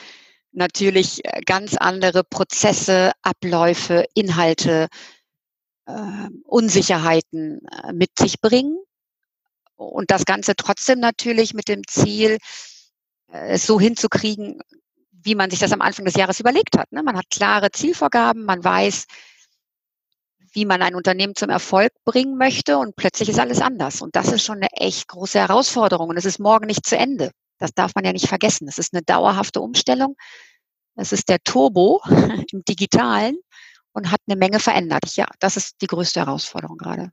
natürlich 0.53 1.25
äh, 1.25 1.41
ganz 1.45 1.75
andere 1.75 2.23
Prozesse, 2.23 3.11
Abläufe, 3.21 4.05
Inhalte, 4.13 4.87
äh, 5.85 6.29
Unsicherheiten 6.45 7.61
mit 7.93 8.17
sich 8.17 8.39
bringen. 8.39 8.77
Und 9.75 10.11
das 10.11 10.25
Ganze 10.25 10.55
trotzdem 10.55 10.99
natürlich 10.99 11.53
mit 11.53 11.67
dem 11.67 11.85
Ziel, 11.87 12.37
äh, 13.31 13.53
es 13.53 13.65
so 13.65 13.79
hinzukriegen, 13.79 14.61
wie 15.11 15.35
man 15.35 15.49
sich 15.49 15.59
das 15.59 15.71
am 15.71 15.81
Anfang 15.81 16.05
des 16.05 16.15
Jahres 16.15 16.39
überlegt 16.39 16.77
hat. 16.77 16.91
Ne? 16.91 17.03
Man 17.03 17.17
hat 17.17 17.29
klare 17.29 17.71
Zielvorgaben, 17.71 18.45
man 18.45 18.63
weiß, 18.63 19.05
wie 20.53 20.65
man 20.65 20.81
ein 20.81 20.95
Unternehmen 20.95 21.35
zum 21.35 21.49
Erfolg 21.49 21.91
bringen 22.05 22.37
möchte 22.37 22.77
und 22.77 22.95
plötzlich 22.95 23.29
ist 23.29 23.39
alles 23.39 23.61
anders. 23.61 24.01
Und 24.01 24.15
das 24.15 24.31
ist 24.31 24.43
schon 24.43 24.57
eine 24.57 24.71
echt 24.73 25.07
große 25.07 25.39
Herausforderung 25.39 26.09
und 26.09 26.17
es 26.17 26.25
ist 26.25 26.39
morgen 26.39 26.67
nicht 26.67 26.85
zu 26.85 26.95
Ende. 26.97 27.31
Das 27.59 27.73
darf 27.73 27.95
man 27.95 28.05
ja 28.05 28.13
nicht 28.13 28.27
vergessen. 28.27 28.67
Es 28.67 28.77
ist 28.77 28.93
eine 28.93 29.03
dauerhafte 29.03 29.61
Umstellung. 29.61 30.15
Es 30.95 31.11
ist 31.11 31.29
der 31.29 31.39
Turbo 31.43 32.01
im 32.51 32.63
Digitalen 32.65 33.37
und 33.93 34.11
hat 34.11 34.19
eine 34.27 34.37
Menge 34.37 34.59
verändert. 34.59 35.15
Ja, 35.15 35.27
das 35.39 35.57
ist 35.57 35.81
die 35.81 35.87
größte 35.87 36.19
Herausforderung 36.19 36.77
gerade. 36.77 37.11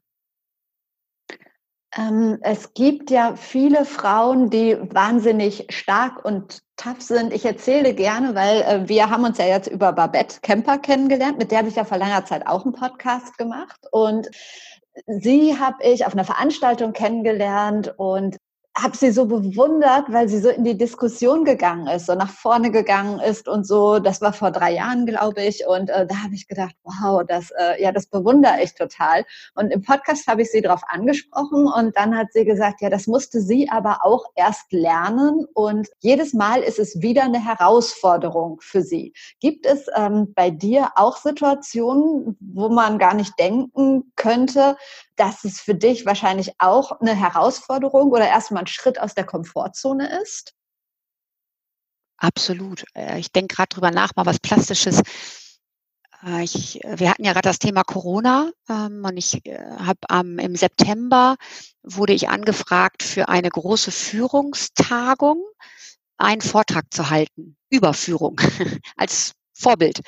Ähm, 1.96 2.38
es 2.42 2.72
gibt 2.74 3.10
ja 3.10 3.34
viele 3.34 3.84
Frauen, 3.84 4.48
die 4.48 4.76
wahnsinnig 4.80 5.66
stark 5.70 6.24
und 6.24 6.60
tough 6.76 7.02
sind. 7.02 7.32
Ich 7.32 7.44
erzähle 7.44 7.94
gerne, 7.94 8.34
weil 8.36 8.62
äh, 8.62 8.88
wir 8.88 9.10
haben 9.10 9.24
uns 9.24 9.38
ja 9.38 9.46
jetzt 9.46 9.66
über 9.66 9.92
Babette 9.92 10.40
Kemper 10.40 10.78
kennengelernt. 10.78 11.38
Mit 11.38 11.50
der 11.50 11.58
habe 11.58 11.68
ich 11.68 11.74
ja 11.74 11.84
vor 11.84 11.98
langer 11.98 12.24
Zeit 12.24 12.46
auch 12.46 12.64
einen 12.64 12.74
Podcast 12.74 13.36
gemacht. 13.38 13.80
Und 13.90 14.28
sie 15.06 15.58
habe 15.58 15.82
ich 15.82 16.06
auf 16.06 16.12
einer 16.12 16.24
Veranstaltung 16.24 16.92
kennengelernt 16.92 17.92
und 17.96 18.36
habe 18.82 18.96
sie 18.96 19.10
so 19.10 19.26
bewundert, 19.26 20.04
weil 20.08 20.28
sie 20.28 20.38
so 20.38 20.48
in 20.48 20.64
die 20.64 20.76
Diskussion 20.76 21.44
gegangen 21.44 21.86
ist, 21.88 22.06
so 22.06 22.14
nach 22.14 22.30
vorne 22.30 22.70
gegangen 22.70 23.20
ist 23.20 23.48
und 23.48 23.66
so. 23.66 23.98
Das 23.98 24.20
war 24.20 24.32
vor 24.32 24.50
drei 24.50 24.72
Jahren, 24.72 25.06
glaube 25.06 25.42
ich. 25.42 25.66
Und 25.66 25.90
äh, 25.90 26.06
da 26.06 26.16
habe 26.22 26.34
ich 26.34 26.48
gedacht, 26.48 26.74
wow, 26.84 27.22
das, 27.26 27.50
äh, 27.58 27.82
ja, 27.82 27.92
das 27.92 28.06
bewundere 28.06 28.62
ich 28.62 28.74
total. 28.74 29.24
Und 29.54 29.70
im 29.70 29.82
Podcast 29.82 30.26
habe 30.26 30.42
ich 30.42 30.50
sie 30.50 30.62
darauf 30.62 30.82
angesprochen 30.88 31.66
und 31.66 31.96
dann 31.96 32.16
hat 32.16 32.28
sie 32.32 32.44
gesagt, 32.44 32.80
ja, 32.80 32.90
das 32.90 33.06
musste 33.06 33.40
sie 33.40 33.68
aber 33.70 34.04
auch 34.04 34.24
erst 34.34 34.72
lernen. 34.72 35.46
Und 35.54 35.88
jedes 35.98 36.32
Mal 36.32 36.62
ist 36.62 36.78
es 36.78 37.00
wieder 37.02 37.24
eine 37.24 37.44
Herausforderung 37.44 38.58
für 38.60 38.82
sie. 38.82 39.12
Gibt 39.40 39.66
es 39.66 39.86
ähm, 39.96 40.32
bei 40.34 40.50
dir 40.50 40.90
auch 40.96 41.16
Situationen, 41.16 42.36
wo 42.40 42.68
man 42.68 42.98
gar 42.98 43.14
nicht 43.14 43.38
denken 43.38 44.12
könnte, 44.16 44.76
dass 45.20 45.44
es 45.44 45.60
für 45.60 45.74
dich 45.74 46.06
wahrscheinlich 46.06 46.54
auch 46.58 46.98
eine 47.00 47.14
Herausforderung 47.14 48.10
oder 48.10 48.26
erstmal 48.26 48.62
ein 48.62 48.68
Schritt 48.70 49.00
aus 49.00 49.14
der 49.14 49.24
Komfortzone 49.24 50.20
ist? 50.22 50.54
Absolut. 52.16 52.84
Äh, 52.94 53.18
ich 53.18 53.32
denke 53.32 53.54
gerade 53.56 53.68
drüber 53.70 53.90
nach, 53.90 54.14
mal 54.16 54.26
was 54.26 54.38
Plastisches. 54.38 55.02
Äh, 56.24 56.44
ich, 56.44 56.80
wir 56.84 57.10
hatten 57.10 57.24
ja 57.24 57.32
gerade 57.32 57.48
das 57.48 57.58
Thema 57.58 57.82
Corona 57.82 58.50
ähm, 58.68 59.04
und 59.04 59.16
ich 59.16 59.44
äh, 59.46 59.58
habe 59.78 59.98
ähm, 60.10 60.38
im 60.38 60.54
September 60.56 61.36
wurde 61.82 62.12
ich 62.12 62.28
angefragt 62.28 63.02
für 63.02 63.28
eine 63.28 63.48
große 63.48 63.90
Führungstagung 63.90 65.42
einen 66.18 66.42
Vortrag 66.42 66.92
zu 66.92 67.08
halten 67.10 67.56
über 67.70 67.94
Führung 67.94 68.40
als 68.96 69.32
Vorbild, 69.54 70.00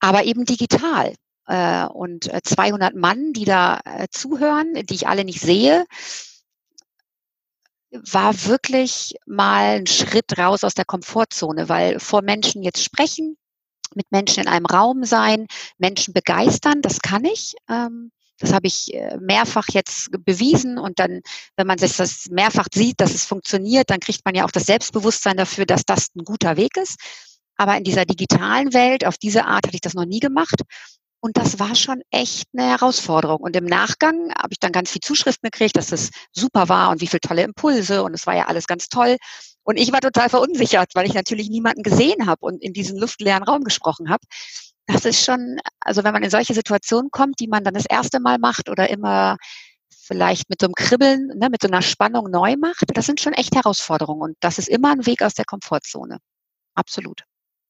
aber 0.00 0.24
eben 0.24 0.44
digital 0.46 1.14
äh, 1.46 1.86
und 1.86 2.30
200 2.42 2.94
äh, 2.94 2.98
Mann, 2.98 3.32
die 3.32 3.44
da 3.44 3.80
äh, 3.84 4.06
zuhören, 4.10 4.74
die 4.74 4.94
ich 4.94 5.08
alle 5.08 5.24
nicht 5.24 5.40
sehe, 5.40 5.86
war 8.04 8.44
wirklich 8.46 9.14
mal 9.26 9.76
ein 9.76 9.86
Schritt 9.86 10.38
raus 10.38 10.64
aus 10.64 10.74
der 10.74 10.84
Komfortzone, 10.84 11.68
weil 11.68 12.00
vor 12.00 12.22
Menschen 12.22 12.62
jetzt 12.62 12.82
sprechen, 12.82 13.36
mit 13.94 14.10
Menschen 14.10 14.42
in 14.42 14.48
einem 14.48 14.66
Raum 14.66 15.04
sein, 15.04 15.46
Menschen 15.78 16.12
begeistern, 16.12 16.82
das 16.82 17.00
kann 17.00 17.24
ich. 17.24 17.54
Ähm, 17.68 18.10
das 18.38 18.52
habe 18.52 18.66
ich 18.66 18.92
äh, 18.92 19.16
mehrfach 19.18 19.68
jetzt 19.70 20.10
bewiesen 20.24 20.78
und 20.78 20.98
dann, 20.98 21.22
wenn 21.56 21.66
man 21.66 21.78
sich 21.78 21.96
das 21.96 22.26
mehrfach 22.30 22.66
sieht, 22.72 23.00
dass 23.00 23.14
es 23.14 23.24
funktioniert, 23.24 23.88
dann 23.90 24.00
kriegt 24.00 24.24
man 24.24 24.34
ja 24.34 24.44
auch 24.44 24.50
das 24.50 24.66
Selbstbewusstsein 24.66 25.38
dafür, 25.38 25.64
dass 25.64 25.84
das 25.84 26.08
ein 26.14 26.24
guter 26.24 26.56
Weg 26.56 26.76
ist. 26.76 26.96
Aber 27.56 27.76
in 27.76 27.84
dieser 27.84 28.04
digitalen 28.04 28.74
Welt, 28.74 29.06
auf 29.06 29.16
diese 29.16 29.46
Art 29.46 29.66
hatte 29.66 29.76
ich 29.76 29.80
das 29.80 29.94
noch 29.94 30.04
nie 30.04 30.20
gemacht. 30.20 30.60
Und 31.26 31.36
das 31.36 31.58
war 31.58 31.74
schon 31.74 32.02
echt 32.12 32.44
eine 32.56 32.68
Herausforderung. 32.68 33.40
Und 33.40 33.56
im 33.56 33.64
Nachgang 33.64 34.32
habe 34.38 34.50
ich 34.52 34.60
dann 34.60 34.70
ganz 34.70 34.92
viel 34.92 35.00
Zuschriften 35.00 35.50
gekriegt, 35.50 35.76
dass 35.76 35.88
das 35.88 36.10
super 36.30 36.68
war 36.68 36.90
und 36.90 37.00
wie 37.00 37.08
viele 37.08 37.18
tolle 37.18 37.42
Impulse 37.42 38.04
und 38.04 38.14
es 38.14 38.28
war 38.28 38.36
ja 38.36 38.44
alles 38.46 38.68
ganz 38.68 38.88
toll. 38.88 39.16
Und 39.64 39.76
ich 39.76 39.90
war 39.90 39.98
total 40.00 40.28
verunsichert, 40.28 40.92
weil 40.94 41.04
ich 41.04 41.14
natürlich 41.14 41.48
niemanden 41.50 41.82
gesehen 41.82 42.28
habe 42.28 42.46
und 42.46 42.62
in 42.62 42.72
diesem 42.72 42.96
luftleeren 42.96 43.42
Raum 43.42 43.64
gesprochen 43.64 44.08
habe. 44.08 44.24
Das 44.86 45.04
ist 45.04 45.24
schon, 45.24 45.58
also 45.80 46.04
wenn 46.04 46.12
man 46.12 46.22
in 46.22 46.30
solche 46.30 46.54
Situationen 46.54 47.10
kommt, 47.10 47.40
die 47.40 47.48
man 47.48 47.64
dann 47.64 47.74
das 47.74 47.86
erste 47.86 48.20
Mal 48.20 48.38
macht 48.38 48.68
oder 48.68 48.88
immer 48.88 49.36
vielleicht 49.90 50.48
mit 50.48 50.60
so 50.60 50.68
einem 50.68 50.74
Kribbeln, 50.74 51.26
ne, 51.34 51.50
mit 51.50 51.60
so 51.60 51.66
einer 51.66 51.82
Spannung 51.82 52.30
neu 52.30 52.54
macht, 52.56 52.84
das 52.96 53.06
sind 53.06 53.20
schon 53.20 53.32
echt 53.32 53.56
Herausforderungen. 53.56 54.22
Und 54.22 54.36
das 54.38 54.58
ist 54.58 54.68
immer 54.68 54.92
ein 54.92 55.06
Weg 55.06 55.22
aus 55.22 55.34
der 55.34 55.44
Komfortzone. 55.44 56.18
Absolut. 56.76 57.24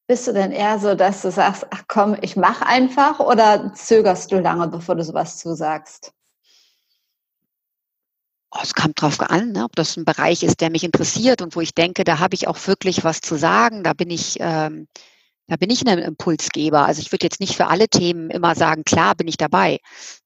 Bist 0.08 0.28
du 0.28 0.32
denn 0.32 0.52
eher 0.52 0.78
so, 0.78 0.94
dass 0.94 1.22
du 1.22 1.32
sagst, 1.32 1.66
ach 1.70 1.82
komm, 1.88 2.16
ich 2.20 2.36
mach 2.36 2.62
einfach 2.62 3.18
oder 3.18 3.72
zögerst 3.74 4.30
du 4.30 4.38
lange, 4.38 4.68
bevor 4.68 4.94
du 4.94 5.02
sowas 5.02 5.38
zusagst? 5.38 6.12
Oh, 8.52 8.60
es 8.62 8.74
kommt 8.74 9.02
drauf 9.02 9.20
an, 9.20 9.52
ne, 9.52 9.64
ob 9.64 9.74
das 9.74 9.96
ein 9.96 10.04
Bereich 10.04 10.44
ist, 10.44 10.60
der 10.60 10.70
mich 10.70 10.84
interessiert 10.84 11.42
und 11.42 11.56
wo 11.56 11.60
ich 11.60 11.74
denke, 11.74 12.04
da 12.04 12.20
habe 12.20 12.34
ich 12.34 12.46
auch 12.46 12.66
wirklich 12.68 13.02
was 13.02 13.20
zu 13.20 13.34
sagen. 13.34 13.82
Da 13.82 13.92
bin 13.92 14.08
ich, 14.10 14.36
ähm, 14.38 14.86
da 15.48 15.56
bin 15.56 15.70
ich 15.70 15.86
ein 15.86 15.98
Impulsgeber. 15.98 16.86
Also 16.86 17.02
ich 17.02 17.10
würde 17.10 17.26
jetzt 17.26 17.40
nicht 17.40 17.56
für 17.56 17.66
alle 17.66 17.88
Themen 17.88 18.30
immer 18.30 18.54
sagen, 18.54 18.84
klar 18.84 19.16
bin 19.16 19.26
ich 19.26 19.36
dabei. 19.36 19.78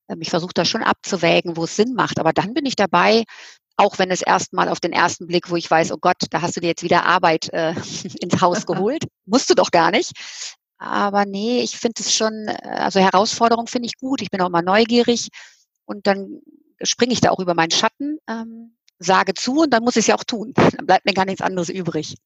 Ähm, 0.09 0.21
ich 0.21 0.31
versuche 0.31 0.53
da 0.55 0.67
schon 0.67 0.83
abzuwägen, 0.83 1.57
wo 1.57 1.65
es 1.65 1.77
Sinn 1.77 1.95
macht. 1.95 2.21
Aber 2.21 2.35
dann 2.35 2.53
bin 2.53 2.67
ich 2.67 2.77
dabei, 2.77 3.25
auch 3.81 3.99
wenn 3.99 4.11
es 4.11 4.21
erstmal 4.21 4.69
auf 4.69 4.79
den 4.79 4.93
ersten 4.93 5.27
Blick, 5.27 5.51
wo 5.51 5.57
ich 5.57 5.71
weiß, 5.71 5.91
oh 5.93 5.99
Gott, 5.99 6.19
da 6.31 6.43
hast 6.43 6.57
du 6.57 6.61
dir 6.61 6.69
jetzt 6.69 6.83
wieder 6.83 7.07
Arbeit 7.07 7.49
äh, 7.53 7.75
ins 8.21 8.41
Haus 8.41 8.67
geholt. 8.67 9.05
Musst 9.25 9.49
du 9.51 9.55
doch 9.55 9.71
gar 9.71 9.91
nicht. 9.91 10.13
Aber 10.79 11.25
nee, 11.27 11.61
ich 11.61 11.77
finde 11.77 12.03
es 12.03 12.15
schon, 12.15 12.49
äh, 12.49 12.59
also 12.69 13.01
Herausforderung 13.01 13.67
finde 13.67 13.87
ich 13.87 13.97
gut. 13.99 14.23
Ich 14.23 14.31
bin 14.31 14.41
auch 14.41 14.49
immer 14.49 14.63
neugierig 14.63 15.29
und 15.87 16.07
dann 16.07 16.41
springe 16.83 17.13
ich 17.13 17.21
da 17.21 17.31
auch 17.31 17.41
über 17.41 17.55
meinen 17.55 17.71
Schatten, 17.71 18.19
ähm, 18.29 18.77
sage 18.99 19.35
zu 19.35 19.63
und 19.63 19.71
dann 19.71 19.83
muss 19.83 19.97
ich 19.97 20.03
es 20.03 20.07
ja 20.09 20.15
auch 20.15 20.25
tun. 20.25 20.53
Dann 20.77 20.87
bleibt 20.87 21.07
mir 21.07 21.15
gar 21.15 21.25
nichts 21.25 21.41
anderes 21.41 21.71
übrig. 21.71 22.17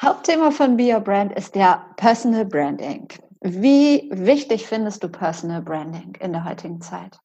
Hauptthema 0.00 0.50
von 0.50 0.76
Be 0.76 0.94
Your 0.94 1.00
Brand 1.00 1.32
ist 1.36 1.56
ja 1.56 1.86
Personal 1.96 2.46
Branding. 2.46 3.08
Wie 3.40 4.08
wichtig 4.10 4.66
findest 4.66 5.02
du 5.02 5.08
Personal 5.08 5.62
Branding 5.62 6.14
in 6.20 6.32
der 6.32 6.44
heutigen 6.44 6.80
Zeit? 6.80 7.18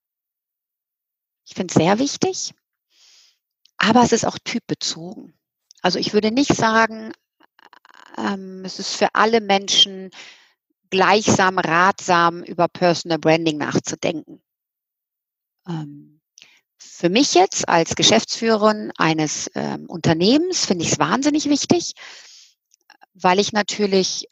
Ich 1.45 1.55
finde 1.55 1.71
es 1.71 1.75
sehr 1.75 1.99
wichtig. 1.99 2.53
Aber 3.85 4.01
es 4.01 4.13
ist 4.13 4.25
auch 4.25 4.37
typbezogen. 4.39 5.33
Also 5.81 5.99
ich 5.99 6.13
würde 6.13 6.31
nicht 6.31 6.55
sagen, 6.55 7.11
ähm, 8.17 8.63
es 8.63 8.79
ist 8.79 8.95
für 8.95 9.13
alle 9.13 9.41
Menschen 9.41 10.09
gleichsam 10.89 11.59
ratsam, 11.59 12.43
über 12.43 12.69
Personal 12.69 13.19
Branding 13.19 13.57
nachzudenken. 13.57 14.41
Ähm, 15.67 16.21
für 16.77 17.09
mich 17.09 17.33
jetzt 17.33 17.67
als 17.67 17.95
Geschäftsführerin 17.95 18.93
eines 18.97 19.51
ähm, 19.55 19.85
Unternehmens 19.87 20.65
finde 20.65 20.85
ich 20.85 20.93
es 20.93 20.99
wahnsinnig 20.99 21.49
wichtig, 21.49 21.93
weil 23.13 23.39
ich 23.39 23.51
natürlich 23.51 24.29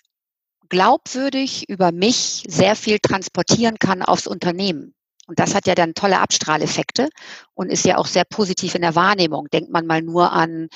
glaubwürdig 0.69 1.67
über 1.67 1.91
mich 1.91 2.45
sehr 2.47 2.77
viel 2.77 2.99
transportieren 2.99 3.79
kann 3.79 4.01
aufs 4.01 4.27
Unternehmen. 4.27 4.95
Und 5.31 5.39
das 5.39 5.55
hat 5.55 5.65
ja 5.65 5.75
dann 5.75 5.93
tolle 5.93 6.19
Abstrahleffekte 6.19 7.07
und 7.53 7.71
ist 7.71 7.85
ja 7.85 7.97
auch 7.97 8.05
sehr 8.05 8.25
positiv 8.25 8.75
in 8.75 8.81
der 8.81 8.95
Wahrnehmung. 8.95 9.47
Denkt 9.53 9.71
man 9.71 9.87
mal 9.87 10.01
nur 10.01 10.33
an 10.33 10.67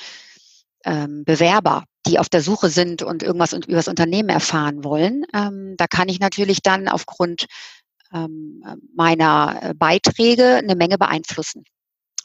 ähm, 0.86 1.26
Bewerber, 1.26 1.84
die 2.08 2.20
auf 2.20 2.30
der 2.30 2.40
Suche 2.40 2.70
sind 2.70 3.04
und 3.04 3.22
irgendwas 3.22 3.52
über 3.52 3.76
das 3.76 3.90
Unternehmen 3.90 4.30
erfahren 4.30 4.86
wollen. 4.86 5.26
Ähm, 5.34 5.74
da 5.76 5.88
kann 5.88 6.08
ich 6.08 6.22
natürlich 6.22 6.62
dann 6.62 6.88
aufgrund 6.88 7.48
ähm, 8.14 8.64
meiner 8.96 9.60
äh, 9.62 9.74
Beiträge 9.74 10.56
eine 10.56 10.78
Menge 10.78 10.98
beeinflussen. 10.98 11.66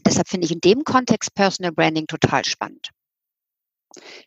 Deshalb 0.07 0.29
finde 0.29 0.45
ich 0.45 0.53
in 0.53 0.61
dem 0.61 0.85
Kontext 0.85 1.35
Personal 1.35 1.73
Branding 1.73 2.07
total 2.07 2.45
spannend. 2.45 2.91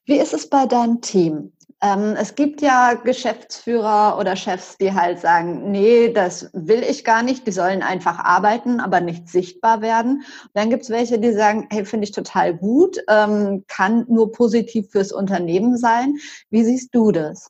Wie 0.06 0.18
ist 0.18 0.34
es 0.34 0.50
bei 0.50 0.66
deinem 0.66 1.02
Team? 1.02 1.54
Ähm, 1.84 2.16
es 2.18 2.36
gibt 2.36 2.62
ja 2.62 2.94
Geschäftsführer 2.94 4.18
oder 4.18 4.38
Chefs, 4.38 4.78
die 4.78 4.94
halt 4.94 5.20
sagen, 5.20 5.70
nee, 5.70 6.14
das 6.14 6.50
will 6.54 6.82
ich 6.82 7.04
gar 7.04 7.24
nicht, 7.24 7.46
die 7.46 7.52
sollen 7.52 7.84
einfach 7.84 8.20
arbeiten, 8.20 8.80
aber 8.80 9.02
nicht 9.02 9.28
sichtbar 9.28 9.82
werden. 9.82 10.24
Und 10.44 10.52
dann 10.54 10.70
gibt 10.70 10.84
es 10.84 10.90
welche, 10.90 11.20
die 11.20 11.34
sagen, 11.34 11.68
hey, 11.70 11.84
finde 11.84 12.06
ich 12.06 12.12
total 12.12 12.56
gut, 12.56 13.00
ähm, 13.10 13.66
kann 13.68 14.06
nur 14.08 14.32
positiv 14.32 14.92
fürs 14.92 15.12
Unternehmen 15.12 15.78
sein. 15.78 16.16
Wie 16.50 16.64
siehst 16.64 16.96
du 16.96 17.12
das? 17.12 17.50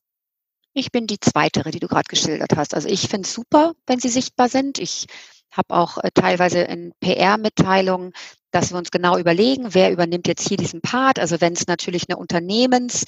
Ich 0.73 0.91
bin 0.91 1.05
die 1.05 1.19
zweitere, 1.19 1.69
die 1.69 1.79
du 1.79 1.87
gerade 1.87 2.07
geschildert 2.09 2.55
hast. 2.55 2.73
Also 2.73 2.89
ich 2.89 3.07
finde 3.07 3.27
es 3.27 3.33
super, 3.35 3.73
wenn 3.85 3.99
sie 3.99 4.09
sichtbar 4.09 4.49
sind. 4.49 4.79
Ich 4.79 5.05
habe 5.53 5.75
auch 5.75 5.97
äh, 5.97 6.09
teilweise 6.13 6.59
in 6.61 6.93
PR-Mitteilungen, 6.99 8.13
dass 8.51 8.71
wir 8.71 8.77
uns 8.77 8.91
genau 8.91 9.17
überlegen, 9.17 9.73
wer 9.73 9.91
übernimmt 9.91 10.27
jetzt 10.27 10.47
hier 10.47 10.57
diesen 10.57 10.81
Part. 10.81 11.19
Also 11.19 11.41
wenn 11.41 11.53
es 11.53 11.67
natürlich 11.67 12.09
eine 12.09 12.17
Unternehmens- 12.17 13.05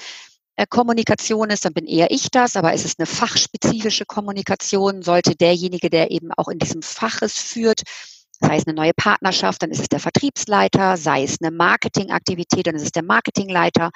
äh, 0.57 0.65
Kommunikation 0.69 1.49
ist, 1.49 1.65
dann 1.65 1.73
bin 1.73 1.85
eher 1.85 2.11
ich 2.11 2.31
das, 2.31 2.55
aber 2.55 2.73
ist 2.73 2.85
es 2.85 2.97
eine 2.97 3.05
fachspezifische 3.05 4.05
Kommunikation, 4.05 5.01
sollte 5.01 5.35
derjenige, 5.35 5.89
der 5.89 6.11
eben 6.11 6.31
auch 6.37 6.47
in 6.47 6.59
diesem 6.59 6.81
Fach 6.81 7.21
es 7.21 7.37
führt, 7.37 7.81
sei 8.39 8.57
es 8.57 8.67
eine 8.67 8.75
neue 8.75 8.93
Partnerschaft, 8.93 9.61
dann 9.61 9.71
ist 9.71 9.81
es 9.81 9.89
der 9.89 9.99
Vertriebsleiter, 9.99 10.97
sei 10.97 11.23
es 11.23 11.41
eine 11.41 11.51
Marketingaktivität, 11.51 12.67
dann 12.67 12.75
ist 12.75 12.83
es 12.83 12.91
der 12.91 13.03
Marketingleiter. 13.03 13.91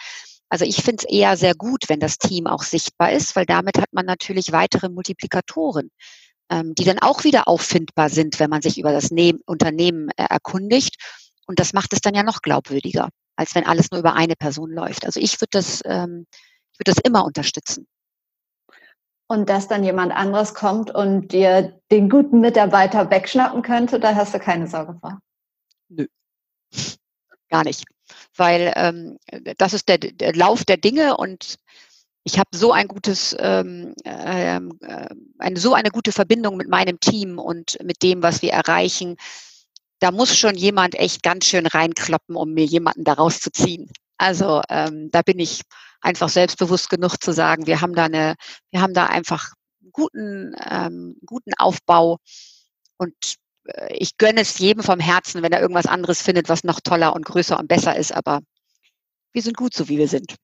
Also 0.50 0.66
ich 0.66 0.78
finde 0.78 1.06
es 1.06 1.12
eher 1.14 1.38
sehr 1.38 1.56
gut, 1.56 1.86
wenn 1.88 2.00
das 2.00 2.18
Team 2.18 2.48
auch 2.48 2.64
sichtbar 2.64 3.12
ist, 3.12 3.36
weil 3.36 3.46
damit 3.46 3.78
hat 3.78 3.94
man 3.94 4.06
natürlich 4.06 4.52
weitere 4.52 4.90
Multiplikatoren, 4.90 5.92
ähm, 6.50 6.76
die 6.76 6.84
dann 6.84 7.00
auch 7.00 7.24
wieder 7.24 7.48
auffindbar 7.48 8.10
sind, 8.10 8.40
wenn 8.40 8.50
man 8.50 8.62
sich 8.62 8.78
über 8.78 8.92
das 8.92 9.12
ne 9.12 9.40
Unternehmen 9.46 10.10
äh, 10.18 10.26
erkundigt. 10.30 10.96
Und 11.48 11.60
das 11.60 11.74
macht 11.74 11.94
es 11.94 12.02
dann 12.02 12.16
ja 12.16 12.24
noch 12.24 12.42
glaubwürdiger. 12.42 13.10
als 13.36 13.56
wenn 13.56 13.66
alles 13.66 13.90
nur 13.92 14.02
über 14.02 14.16
eine 14.16 14.36
Person 14.36 14.70
läuft. 14.70 15.06
Also 15.06 15.20
ich 15.22 15.40
würde 15.40 15.52
das, 15.52 15.82
ähm, 15.86 16.28
ich 16.74 16.80
würde 16.80 16.92
das 16.94 17.04
immer 17.04 17.24
unterstützen. 17.24 17.88
Und 19.28 19.48
dass 19.50 19.68
dann 19.68 19.84
jemand 19.84 20.12
anderes 20.12 20.54
kommt 20.54 20.94
und 20.94 21.32
dir 21.32 21.80
den 21.92 22.10
guten 22.10 22.42
Mitarbeiter 22.42 23.10
wegschnappen 23.10 23.62
könnte, 23.62 24.00
da 24.00 24.16
hast 24.16 24.34
du 24.34 24.40
keine 24.40 24.68
Sorge 24.68 24.98
vor. 25.00 25.20
Nö, 25.88 26.08
gar 27.50 27.64
nicht. 27.64 27.86
Weil 28.36 28.74
ähm, 28.76 29.18
das 29.58 29.74
ist 29.74 29.88
der, 29.88 30.00
der 30.00 30.36
Lauf 30.36 30.66
der 30.66 30.78
Dinge 30.78 31.16
und 31.16 31.58
ich 32.24 32.38
habe 32.38 32.50
so 32.54 32.72
ein 32.72 32.88
gutes, 32.88 33.36
ähm, 33.40 33.94
ähm, 34.06 34.78
äh, 34.82 35.08
eine, 35.40 35.60
so 35.60 35.74
eine 35.74 35.90
gute 35.90 36.12
Verbindung 36.12 36.58
mit 36.58 36.70
meinem 36.70 37.00
Team 37.00 37.40
und 37.40 37.78
mit 37.84 38.04
dem, 38.04 38.22
was 38.22 38.42
wir 38.42 38.52
erreichen. 38.52 39.16
Da 40.00 40.12
muss 40.12 40.38
schon 40.38 40.56
jemand 40.56 40.96
echt 40.96 41.24
ganz 41.24 41.46
schön 41.46 41.66
reinkloppen, 41.66 42.36
um 42.36 42.54
mir 42.54 42.66
jemanden 42.66 43.04
da 43.04 43.14
rauszuziehen. 43.14 43.90
Also 44.18 44.62
ähm, 44.70 45.10
da 45.12 45.22
bin 45.22 45.40
ich 45.40 45.62
einfach 46.02 46.30
selbstbewusst 46.30 46.90
genug 46.90 47.18
zu 47.22 47.32
sagen, 47.32 47.68
wir 47.68 47.82
haben 47.82 47.96
da 47.96 48.06
eine, 48.06 48.36
wir 48.72 48.82
haben 48.82 48.94
da 48.94 49.06
einfach 49.08 49.54
guten, 49.92 50.56
ähm, 50.70 51.16
guten 51.26 51.54
Aufbau 51.58 52.18
und 52.98 53.14
äh, 53.66 53.96
ich 53.98 54.18
gönne 54.18 54.42
es 54.42 54.60
jedem 54.60 54.84
vom 54.84 55.00
Herzen, 55.00 55.42
wenn 55.42 55.52
er 55.52 55.62
irgendwas 55.62 55.86
anderes 55.88 56.22
findet, 56.22 56.50
was 56.50 56.64
noch 56.64 56.80
toller 56.82 57.16
und 57.16 57.26
größer 57.26 57.58
und 57.58 57.68
besser 57.68 57.96
ist. 57.96 58.14
Aber 58.14 58.42
wir 59.34 59.42
sind 59.42 59.58
gut 59.58 59.74
so, 59.74 59.90
wie 59.90 59.98
wir 59.98 60.08
sind. 60.08 60.36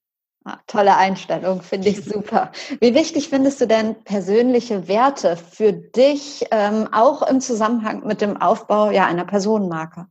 Ah, 0.48 0.60
tolle 0.68 0.96
Einstellung, 0.96 1.64
finde 1.64 1.90
ich 1.90 2.06
super. 2.06 2.52
Wie 2.80 2.94
wichtig 2.94 3.30
findest 3.30 3.62
du 3.62 3.66
denn 3.66 4.04
persönliche 4.04 4.88
Werte 4.88 5.38
für 5.38 5.74
dich, 5.74 6.46
ähm, 6.52 6.88
auch 6.94 7.24
im 7.24 7.42
Zusammenhang 7.42 8.06
mit 8.06 8.22
dem 8.22 8.40
Aufbau 8.40 8.92
ja, 8.92 9.08
einer 9.08 9.26
Personenmarke? 9.26 10.06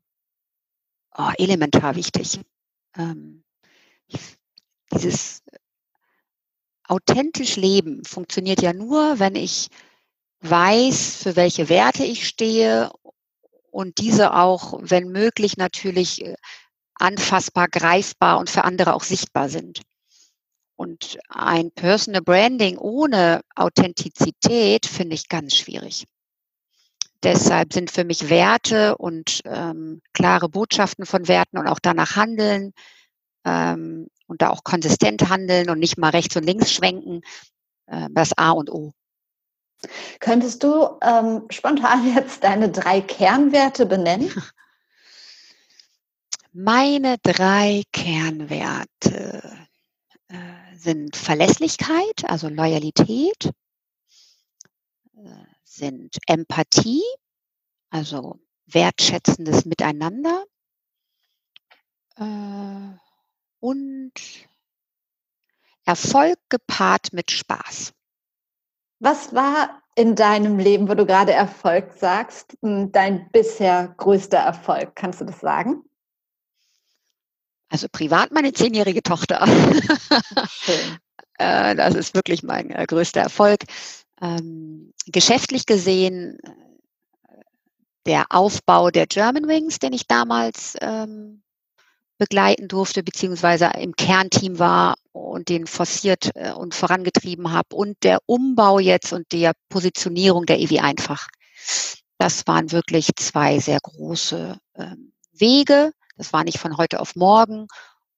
Oh, 1.16 1.30
elementar 1.38 1.94
wichtig. 1.94 2.40
Ähm, 2.98 3.44
dieses 4.92 5.44
authentisch 6.88 7.54
Leben 7.54 8.04
funktioniert 8.04 8.60
ja 8.60 8.72
nur, 8.72 9.20
wenn 9.20 9.36
ich 9.36 9.68
weiß, 10.40 11.14
für 11.22 11.36
welche 11.36 11.68
Werte 11.68 12.02
ich 12.02 12.26
stehe 12.26 12.90
und 13.70 13.98
diese 13.98 14.34
auch, 14.34 14.80
wenn 14.82 15.10
möglich, 15.10 15.56
natürlich 15.58 16.24
äh, 16.24 16.34
anfassbar, 16.96 17.68
greifbar 17.68 18.40
und 18.40 18.50
für 18.50 18.64
andere 18.64 18.94
auch 18.94 19.04
sichtbar 19.04 19.48
sind. 19.48 19.80
Und 20.84 21.18
ein 21.30 21.70
Personal 21.70 22.20
Branding 22.20 22.76
ohne 22.76 23.40
Authentizität 23.56 24.84
finde 24.84 25.14
ich 25.14 25.30
ganz 25.30 25.56
schwierig. 25.56 26.04
Deshalb 27.22 27.72
sind 27.72 27.90
für 27.90 28.04
mich 28.04 28.28
Werte 28.28 28.98
und 28.98 29.40
ähm, 29.46 30.02
klare 30.12 30.50
Botschaften 30.50 31.06
von 31.06 31.26
Werten 31.26 31.56
und 31.56 31.68
auch 31.68 31.78
danach 31.80 32.16
handeln 32.16 32.74
ähm, 33.46 34.08
und 34.26 34.42
da 34.42 34.50
auch 34.50 34.62
konsistent 34.62 35.30
handeln 35.30 35.70
und 35.70 35.78
nicht 35.78 35.96
mal 35.96 36.10
rechts 36.10 36.36
und 36.36 36.44
links 36.44 36.70
schwenken, 36.70 37.22
äh, 37.86 38.08
das 38.10 38.36
A 38.36 38.50
und 38.50 38.70
O. 38.70 38.92
Könntest 40.20 40.62
du 40.62 40.98
ähm, 41.00 41.46
spontan 41.48 42.14
jetzt 42.14 42.44
deine 42.44 42.68
drei 42.68 43.00
Kernwerte 43.00 43.86
benennen? 43.86 44.30
Meine 46.52 47.16
drei 47.22 47.84
Kernwerte 47.90 49.63
sind 50.84 51.16
Verlässlichkeit, 51.16 52.24
also 52.24 52.48
Loyalität, 52.48 53.50
äh, 55.16 55.44
sind 55.64 56.18
Empathie, 56.26 57.02
also 57.90 58.38
wertschätzendes 58.66 59.64
Miteinander 59.64 60.44
äh, 62.16 62.96
und 63.60 64.12
Erfolg 65.84 66.38
gepaart 66.48 67.12
mit 67.12 67.30
Spaß. 67.30 67.92
Was 69.00 69.34
war 69.34 69.82
in 69.96 70.14
deinem 70.14 70.58
Leben, 70.58 70.88
wo 70.88 70.94
du 70.94 71.06
gerade 71.06 71.32
Erfolg 71.32 71.92
sagst, 71.94 72.56
dein 72.62 73.30
bisher 73.32 73.94
größter 73.96 74.38
Erfolg? 74.38 74.94
Kannst 74.96 75.20
du 75.20 75.24
das 75.24 75.40
sagen? 75.40 75.84
Also 77.70 77.86
privat 77.90 78.30
meine 78.32 78.52
zehnjährige 78.52 79.02
Tochter. 79.02 79.46
Äh, 81.38 81.74
das 81.74 81.94
ist 81.94 82.14
wirklich 82.14 82.42
mein 82.42 82.70
äh, 82.70 82.86
größter 82.86 83.20
Erfolg. 83.20 83.64
Ähm, 84.20 84.92
geschäftlich 85.06 85.66
gesehen 85.66 86.38
äh, 86.42 87.40
der 88.06 88.26
Aufbau 88.30 88.90
der 88.90 89.06
German 89.06 89.48
Wings, 89.48 89.78
den 89.78 89.92
ich 89.92 90.06
damals 90.06 90.76
ähm, 90.80 91.42
begleiten 92.18 92.68
durfte, 92.68 93.02
beziehungsweise 93.02 93.70
im 93.78 93.96
Kernteam 93.96 94.58
war 94.60 94.94
und 95.10 95.48
den 95.48 95.66
forciert 95.66 96.30
und 96.56 96.72
vorangetrieben 96.72 97.50
habe 97.50 97.74
und 97.74 97.96
der 98.04 98.20
Umbau 98.26 98.78
jetzt 98.78 99.12
und 99.12 99.32
der 99.32 99.52
Positionierung 99.68 100.46
der 100.46 100.60
EW 100.60 100.78
einfach. 100.78 101.26
Das 102.18 102.46
waren 102.46 102.70
wirklich 102.70 103.08
zwei 103.16 103.58
sehr 103.58 103.80
große 103.82 104.56
ähm, 104.76 105.12
Wege, 105.32 105.92
das 106.16 106.32
war 106.32 106.44
nicht 106.44 106.58
von 106.58 106.76
heute 106.76 107.00
auf 107.00 107.16
morgen 107.16 107.66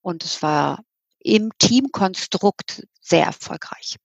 und 0.03 0.25
es 0.25 0.43
war 0.43 0.81
im 1.19 1.51
Teamkonstrukt 1.59 2.87
sehr 3.01 3.27
erfolgreich. 3.27 3.97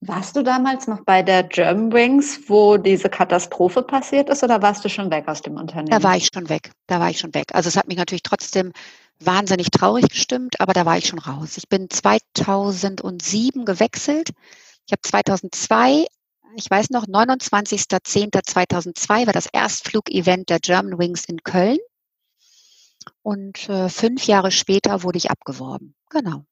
Warst 0.00 0.36
du 0.36 0.42
damals 0.42 0.86
noch 0.86 1.04
bei 1.04 1.22
der 1.22 1.42
Germanwings, 1.42 2.48
wo 2.48 2.78
diese 2.78 3.10
Katastrophe 3.10 3.82
passiert 3.82 4.30
ist, 4.30 4.42
oder 4.42 4.62
warst 4.62 4.82
du 4.84 4.88
schon 4.88 5.10
weg 5.10 5.28
aus 5.28 5.42
dem 5.42 5.56
Unternehmen? 5.56 5.90
Da 5.90 6.02
war 6.02 6.16
ich 6.16 6.30
schon 6.32 6.48
weg. 6.48 6.72
Da 6.86 7.00
war 7.00 7.10
ich 7.10 7.18
schon 7.18 7.34
weg. 7.34 7.48
Also 7.52 7.68
es 7.68 7.76
hat 7.76 7.88
mich 7.88 7.98
natürlich 7.98 8.22
trotzdem 8.22 8.72
wahnsinnig 9.20 9.70
traurig 9.70 10.08
gestimmt, 10.08 10.60
aber 10.60 10.72
da 10.72 10.86
war 10.86 10.96
ich 10.98 11.06
schon 11.06 11.18
raus. 11.18 11.56
Ich 11.56 11.68
bin 11.68 11.90
2007 11.90 13.64
gewechselt. 13.64 14.30
Ich 14.86 14.92
habe 14.92 15.02
2002, 15.02 16.06
ich 16.56 16.70
weiß 16.70 16.90
noch, 16.90 17.06
29.10.2002 17.06 19.26
war 19.26 19.32
das 19.32 19.48
Erstflugevent 19.52 20.48
der 20.48 20.60
Germanwings 20.60 21.24
in 21.26 21.42
Köln. 21.42 21.78
Und 23.22 23.68
äh, 23.68 23.88
fünf 23.88 24.26
Jahre 24.26 24.50
später 24.50 25.02
wurde 25.02 25.18
ich 25.18 25.30
abgeworben. 25.30 25.94
Genau. 26.10 26.44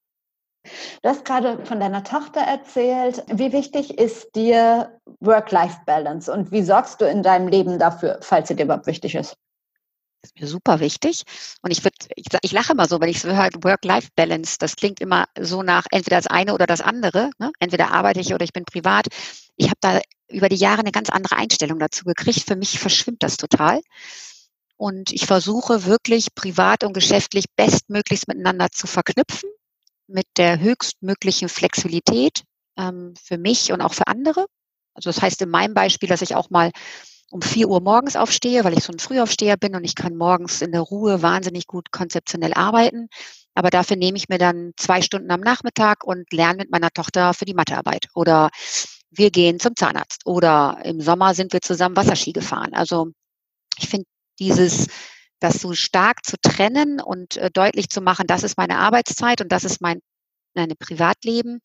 Du 1.03 1.09
hast 1.09 1.25
gerade 1.25 1.65
von 1.65 1.81
deiner 1.81 2.05
Tochter 2.05 2.41
erzählt. 2.41 3.25
Wie 3.33 3.53
wichtig 3.53 3.99
ist 3.99 4.35
dir 4.35 5.01
Work-Life-Balance 5.21 6.33
und 6.33 6.51
wie 6.51 6.63
sorgst 6.63 7.01
du 7.01 7.05
in 7.05 7.23
deinem 7.23 7.49
Leben 7.49 7.79
dafür, 7.79 8.19
falls 8.21 8.49
sie 8.49 8.57
dir 8.57 8.65
überhaupt 8.65 8.87
wichtig 8.87 9.15
ist? 9.15 9.37
Das 10.23 10.33
ist 10.33 10.41
mir 10.41 10.47
super 10.49 10.81
wichtig. 10.81 11.23
Und 11.63 11.71
ich 11.71 11.85
würde, 11.85 11.97
ich, 12.17 12.27
ich, 12.43 12.53
lache 12.53 12.73
immer 12.73 12.87
so, 12.87 13.01
wenn 13.01 13.09
ich 13.09 13.21
so 13.21 13.29
höre, 13.29 13.51
Work-Life-Balance, 13.63 14.57
das 14.59 14.75
klingt 14.75 15.01
immer 15.01 15.27
so 15.39 15.63
nach 15.63 15.87
entweder 15.93 16.17
das 16.17 16.27
eine 16.27 16.53
oder 16.53 16.67
das 16.67 16.81
andere. 16.81 17.31
Ne? 17.39 17.53
Entweder 17.61 17.93
arbeite 17.93 18.21
ich 18.21 18.35
oder 18.35 18.45
ich 18.45 18.53
bin 18.53 18.65
privat. 18.65 19.07
Ich 19.57 19.67
habe 19.67 19.79
da 19.81 20.01
über 20.29 20.49
die 20.49 20.57
Jahre 20.57 20.81
eine 20.81 20.91
ganz 20.91 21.11
andere 21.11 21.37
Einstellung 21.37 21.79
dazu 21.79 22.05
gekriegt. 22.05 22.43
Für 22.45 22.57
mich 22.57 22.79
verschwimmt 22.81 23.23
das 23.23 23.37
total. 23.37 23.81
Und 24.77 25.13
ich 25.13 25.27
versuche 25.27 25.85
wirklich 25.85 26.35
privat 26.35 26.85
und 26.85 26.93
geschäftlich 26.93 27.47
bestmöglichst 27.57 28.29
miteinander 28.29 28.69
zu 28.71 28.87
verknüpfen, 28.87 29.49
mit 30.07 30.27
der 30.37 30.61
höchstmöglichen 30.61 31.49
Flexibilität 31.49 32.43
ähm, 32.77 33.15
für 33.23 33.39
mich 33.39 33.73
und 33.73 33.81
auch 33.81 33.95
für 33.95 34.07
andere. 34.07 34.47
Also 34.95 35.11
das 35.11 35.23
heißt 35.23 35.43
in 35.43 35.51
meinem 35.51 35.75
Beispiel, 35.75 36.09
dass 36.09 36.23
ich 36.23 36.35
auch 36.35 36.51
mal 36.51 36.71
um 37.31 37.43
vier 37.43 37.69
Uhr 37.69 37.81
morgens 37.81 38.17
aufstehe, 38.17 38.65
weil 38.65 38.77
ich 38.77 38.85
so 38.85 38.93
ein 38.93 38.99
Frühaufsteher 38.99 39.57
bin 39.57 39.75
und 39.75 39.85
ich 39.85 39.95
kann 39.95 40.17
morgens 40.17 40.63
in 40.63 40.73
der 40.73 40.81
Ruhe 40.83 41.23
wahnsinnig 41.23 41.67
gut 41.67 41.91
konzeptionell 41.91 42.55
arbeiten. 42.55 43.09
Aber 43.55 43.71
dafür 43.71 43.97
nehme 43.97 44.17
ich 44.17 44.29
mir 44.29 44.39
dann 44.39 44.73
zwei 44.77 45.03
Stunden 45.03 45.31
am 45.31 45.41
Nachmittag 45.41 46.05
und 46.05 46.31
lerne 46.33 46.59
mit 46.59 46.71
meiner 46.71 46.91
Tochter 46.91 47.35
für 47.35 47.47
die 47.47 47.55
Mathearbeit. 47.55 48.09
Oder 48.15 48.51
wir 49.11 49.31
gehen 49.31 49.59
zum 49.59 49.75
Zahnarzt. 49.75 50.27
Oder 50.27 50.79
im 50.85 51.01
Sommer 51.01 51.35
sind 51.35 51.53
wir 51.53 51.63
zusammen 51.63 51.97
Wasserski 51.97 52.33
gefahren. 52.33 52.75
Also 52.75 53.09
ich 53.79 53.89
finde 53.89 54.07
dieses, 54.39 54.87
das 55.41 55.61
so 55.61 55.75
stark 55.75 56.25
zu 56.25 56.37
trennen 56.41 57.01
und 57.01 57.37
äh, 57.37 57.51
deutlich 57.51 57.89
zu 57.89 58.01
machen, 58.01 58.27
das 58.27 58.43
ist 58.43 58.57
meine 58.57 58.79
Arbeitszeit 58.79 59.41
und 59.41 59.53
das 59.53 59.65
ist 59.65 59.81
mein 59.81 60.01
meine 60.57 60.75
Privatleben. 60.75 61.61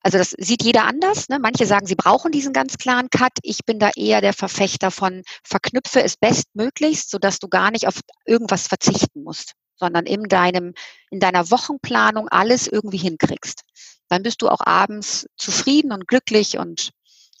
Also 0.00 0.18
das 0.18 0.34
sieht 0.36 0.64
jeder 0.64 0.84
anders. 0.84 1.28
Ne? 1.28 1.38
Manche 1.38 1.64
sagen, 1.64 1.86
sie 1.86 1.94
brauchen 1.94 2.32
diesen 2.32 2.52
ganz 2.52 2.76
klaren 2.76 3.08
Cut. 3.08 3.32
Ich 3.42 3.60
bin 3.64 3.78
da 3.78 3.90
eher 3.96 4.20
der 4.20 4.32
Verfechter 4.32 4.90
von 4.90 5.22
verknüpfe 5.44 6.02
es 6.02 6.16
bestmöglichst, 6.16 7.08
sodass 7.08 7.38
du 7.38 7.48
gar 7.48 7.70
nicht 7.70 7.86
auf 7.86 8.00
irgendwas 8.26 8.66
verzichten 8.66 9.22
musst, 9.22 9.52
sondern 9.76 10.04
in 10.04 10.24
deinem, 10.24 10.74
in 11.10 11.20
deiner 11.20 11.50
Wochenplanung 11.50 12.28
alles 12.28 12.66
irgendwie 12.66 12.98
hinkriegst. 12.98 13.62
Dann 14.08 14.24
bist 14.24 14.42
du 14.42 14.48
auch 14.48 14.60
abends 14.60 15.26
zufrieden 15.36 15.92
und 15.92 16.08
glücklich 16.08 16.58
und 16.58 16.90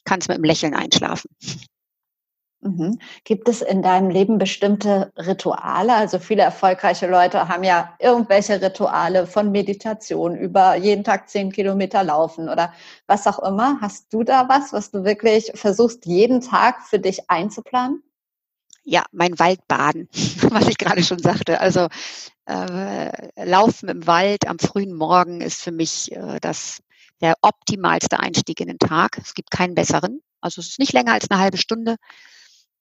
kannst 0.04 0.28
mit 0.28 0.36
einem 0.36 0.44
Lächeln 0.44 0.74
einschlafen. 0.74 1.30
Mhm. 2.62 3.00
Gibt 3.24 3.48
es 3.48 3.60
in 3.60 3.82
deinem 3.82 4.08
Leben 4.08 4.38
bestimmte 4.38 5.12
Rituale? 5.16 5.94
Also 5.94 6.20
viele 6.20 6.42
erfolgreiche 6.42 7.08
Leute 7.08 7.48
haben 7.48 7.64
ja 7.64 7.94
irgendwelche 7.98 8.62
Rituale 8.62 9.26
von 9.26 9.50
Meditation 9.50 10.36
über 10.36 10.76
jeden 10.76 11.02
Tag 11.02 11.28
zehn 11.28 11.50
Kilometer 11.50 12.04
laufen 12.04 12.48
oder 12.48 12.72
was 13.08 13.26
auch 13.26 13.40
immer. 13.40 13.78
Hast 13.80 14.12
du 14.12 14.22
da 14.22 14.48
was, 14.48 14.72
was 14.72 14.92
du 14.92 15.02
wirklich 15.02 15.50
versuchst, 15.56 16.06
jeden 16.06 16.40
Tag 16.40 16.82
für 16.82 17.00
dich 17.00 17.28
einzuplanen? 17.28 18.04
Ja, 18.84 19.04
mein 19.10 19.36
Waldbaden, 19.40 20.08
was 20.50 20.68
ich 20.68 20.78
gerade 20.78 21.02
schon 21.02 21.18
sagte. 21.18 21.60
Also 21.60 21.88
äh, 22.46 23.44
Laufen 23.44 23.88
im 23.88 24.06
Wald 24.06 24.46
am 24.46 24.60
frühen 24.60 24.94
Morgen 24.94 25.40
ist 25.40 25.62
für 25.62 25.72
mich 25.72 26.12
äh, 26.12 26.38
das, 26.40 26.80
der 27.20 27.34
optimalste 27.42 28.20
Einstieg 28.20 28.60
in 28.60 28.68
den 28.68 28.78
Tag. 28.78 29.18
Es 29.18 29.34
gibt 29.34 29.50
keinen 29.50 29.74
besseren. 29.74 30.22
Also 30.40 30.60
es 30.60 30.68
ist 30.68 30.78
nicht 30.78 30.92
länger 30.92 31.12
als 31.12 31.28
eine 31.28 31.40
halbe 31.40 31.56
Stunde, 31.56 31.96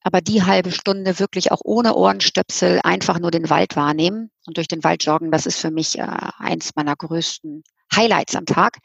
aber 0.03 0.21
die 0.21 0.43
halbe 0.43 0.71
Stunde 0.71 1.19
wirklich 1.19 1.51
auch 1.51 1.61
ohne 1.63 1.95
Ohrenstöpsel 1.95 2.79
einfach 2.83 3.19
nur 3.19 3.31
den 3.31 3.49
Wald 3.49 3.75
wahrnehmen 3.75 4.31
und 4.47 4.57
durch 4.57 4.67
den 4.67 4.83
Wald 4.83 5.05
joggen, 5.05 5.31
das 5.31 5.45
ist 5.45 5.59
für 5.59 5.71
mich 5.71 5.97
äh, 5.97 6.07
eins 6.37 6.71
meiner 6.75 6.95
größten 6.95 7.63
Highlights 7.95 8.35
am 8.35 8.45
Tag. 8.45 8.79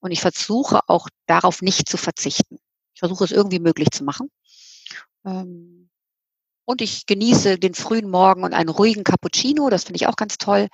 Und 0.00 0.10
ich 0.10 0.20
versuche 0.20 0.80
auch 0.88 1.08
darauf 1.26 1.62
nicht 1.62 1.88
zu 1.88 1.96
verzichten. 1.96 2.58
Ich 2.94 3.00
versuche 3.00 3.24
es 3.24 3.32
irgendwie 3.32 3.60
möglich 3.60 3.90
zu 3.90 4.04
machen. 4.04 4.30
Ähm, 5.24 5.90
und 6.64 6.82
ich 6.82 7.06
genieße 7.06 7.58
den 7.58 7.74
frühen 7.74 8.10
Morgen 8.10 8.42
und 8.42 8.52
einen 8.52 8.68
ruhigen 8.68 9.04
Cappuccino. 9.04 9.70
Das 9.70 9.84
finde 9.84 9.96
ich 9.96 10.08
auch 10.08 10.16
ganz 10.16 10.36
toll. 10.36 10.68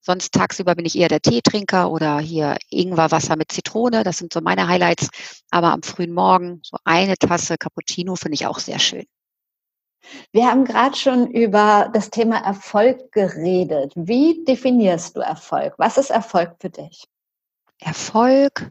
Sonst 0.00 0.32
tagsüber 0.32 0.74
bin 0.74 0.86
ich 0.86 0.96
eher 0.96 1.08
der 1.08 1.20
Teetrinker 1.20 1.90
oder 1.90 2.20
hier 2.20 2.56
Ingwerwasser 2.70 3.36
mit 3.36 3.52
Zitrone. 3.52 4.02
Das 4.04 4.18
sind 4.18 4.32
so 4.32 4.40
meine 4.40 4.68
Highlights. 4.68 5.08
Aber 5.50 5.72
am 5.72 5.82
frühen 5.82 6.14
Morgen 6.14 6.60
so 6.62 6.78
eine 6.84 7.16
Tasse 7.16 7.58
Cappuccino 7.58 8.16
finde 8.16 8.36
ich 8.36 8.46
auch 8.46 8.60
sehr 8.60 8.78
schön. 8.78 9.04
Wir 10.32 10.46
haben 10.46 10.64
gerade 10.64 10.96
schon 10.96 11.30
über 11.30 11.90
das 11.92 12.10
Thema 12.10 12.38
Erfolg 12.38 13.12
geredet. 13.12 13.92
Wie 13.96 14.44
definierst 14.44 15.16
du 15.16 15.20
Erfolg? 15.20 15.74
Was 15.78 15.98
ist 15.98 16.10
Erfolg 16.10 16.56
für 16.60 16.70
dich? 16.70 17.06
Erfolg. 17.78 18.70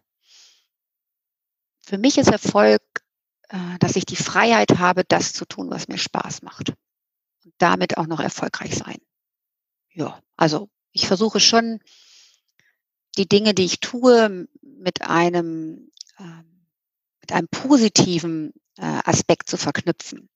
Für 1.86 1.98
mich 1.98 2.18
ist 2.18 2.32
Erfolg 2.32 2.82
äh, 3.50 3.78
dass 3.80 3.96
ich 3.96 4.06
die 4.06 4.16
Freiheit 4.16 4.80
habe, 4.80 5.04
das 5.04 5.34
zu 5.34 5.46
tun, 5.46 5.70
was 5.70 5.88
mir 5.88 5.98
Spaß 5.98 6.42
macht. 6.42 6.70
Und 7.44 7.54
damit 7.58 7.98
auch 7.98 8.08
noch 8.08 8.20
erfolgreich 8.20 8.76
sein. 8.76 8.98
Ja, 9.94 10.20
also 10.36 10.70
ich 10.92 11.08
versuche 11.08 11.40
schon, 11.40 11.80
die 13.18 13.28
Dinge, 13.28 13.54
die 13.54 13.66
ich 13.66 13.80
tue, 13.80 14.48
mit 14.62 15.04
einem, 15.04 15.92
ähm, 16.20 16.68
mit 17.22 17.32
einem 17.32 17.48
positiven 17.50 18.54
äh, 18.78 19.02
Aspekt 19.06 19.50
zu 19.50 19.58
verknüpfen. 19.58 20.30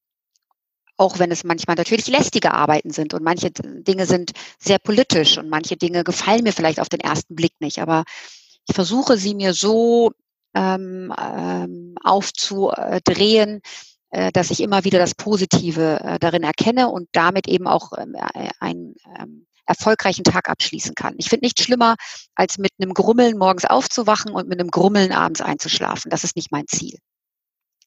Auch 1.00 1.18
wenn 1.18 1.32
es 1.32 1.46
manchmal 1.46 1.78
natürlich 1.78 2.08
lästige 2.08 2.52
Arbeiten 2.52 2.92
sind 2.92 3.14
und 3.14 3.24
manche 3.24 3.52
Dinge 3.52 4.06
sind 4.06 4.34
sehr 4.60 4.80
politisch 4.80 5.38
und 5.38 5.50
manche 5.50 5.78
Dinge 5.78 6.04
gefallen 6.04 6.44
mir 6.44 6.52
vielleicht 6.52 6.82
auf 6.82 6.90
den 6.90 7.00
ersten 7.00 7.36
Blick 7.36 7.54
nicht. 7.62 7.80
Aber 7.80 8.04
ich 8.68 8.76
versuche 8.76 9.16
sie 9.16 9.34
mir 9.34 9.54
so 9.54 10.12
ähm, 10.54 11.14
ähm, 11.18 11.96
aufzudrehen, 12.04 13.62
äh, 14.10 14.34
dass 14.34 14.52
ich 14.52 14.60
immer 14.60 14.84
wieder 14.84 15.00
das 15.00 15.16
Positive 15.16 16.02
äh, 16.04 16.20
darin 16.20 16.44
erkenne 16.44 16.90
und 16.90 17.08
damit 17.14 17.48
eben 17.48 17.66
auch 17.66 17.94
ähm, 17.98 18.16
äh, 18.16 18.50
einen 18.60 18.96
ähm, 19.18 19.48
erfolgreichen 19.66 20.26
Tag 20.26 20.50
abschließen 20.50 20.96
kann. 20.96 21.16
Ich 21.18 21.30
finde 21.30 21.46
nichts 21.46 21.64
schlimmer, 21.64 21.96
als 22.36 22.58
mit 22.58 22.72
einem 22.78 22.94
Grummeln 22.94 23.38
morgens 23.38 23.64
aufzuwachen 23.64 24.34
und 24.34 24.50
mit 24.50 24.60
einem 24.60 24.70
Grummeln 24.70 25.14
abends 25.14 25.40
einzuschlafen. 25.40 26.12
Das 26.12 26.26
ist 26.26 26.36
nicht 26.36 26.52
mein 26.52 26.68
Ziel. 26.68 26.98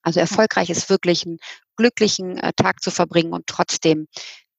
Also 0.02 0.20
erfolgreich 0.20 0.70
ist 0.70 0.90
wirklich 0.90 1.26
einen 1.26 1.38
glücklichen 1.76 2.38
äh, 2.38 2.52
Tag 2.54 2.82
zu 2.82 2.90
verbringen 2.90 3.32
und 3.32 3.46
trotzdem 3.46 4.06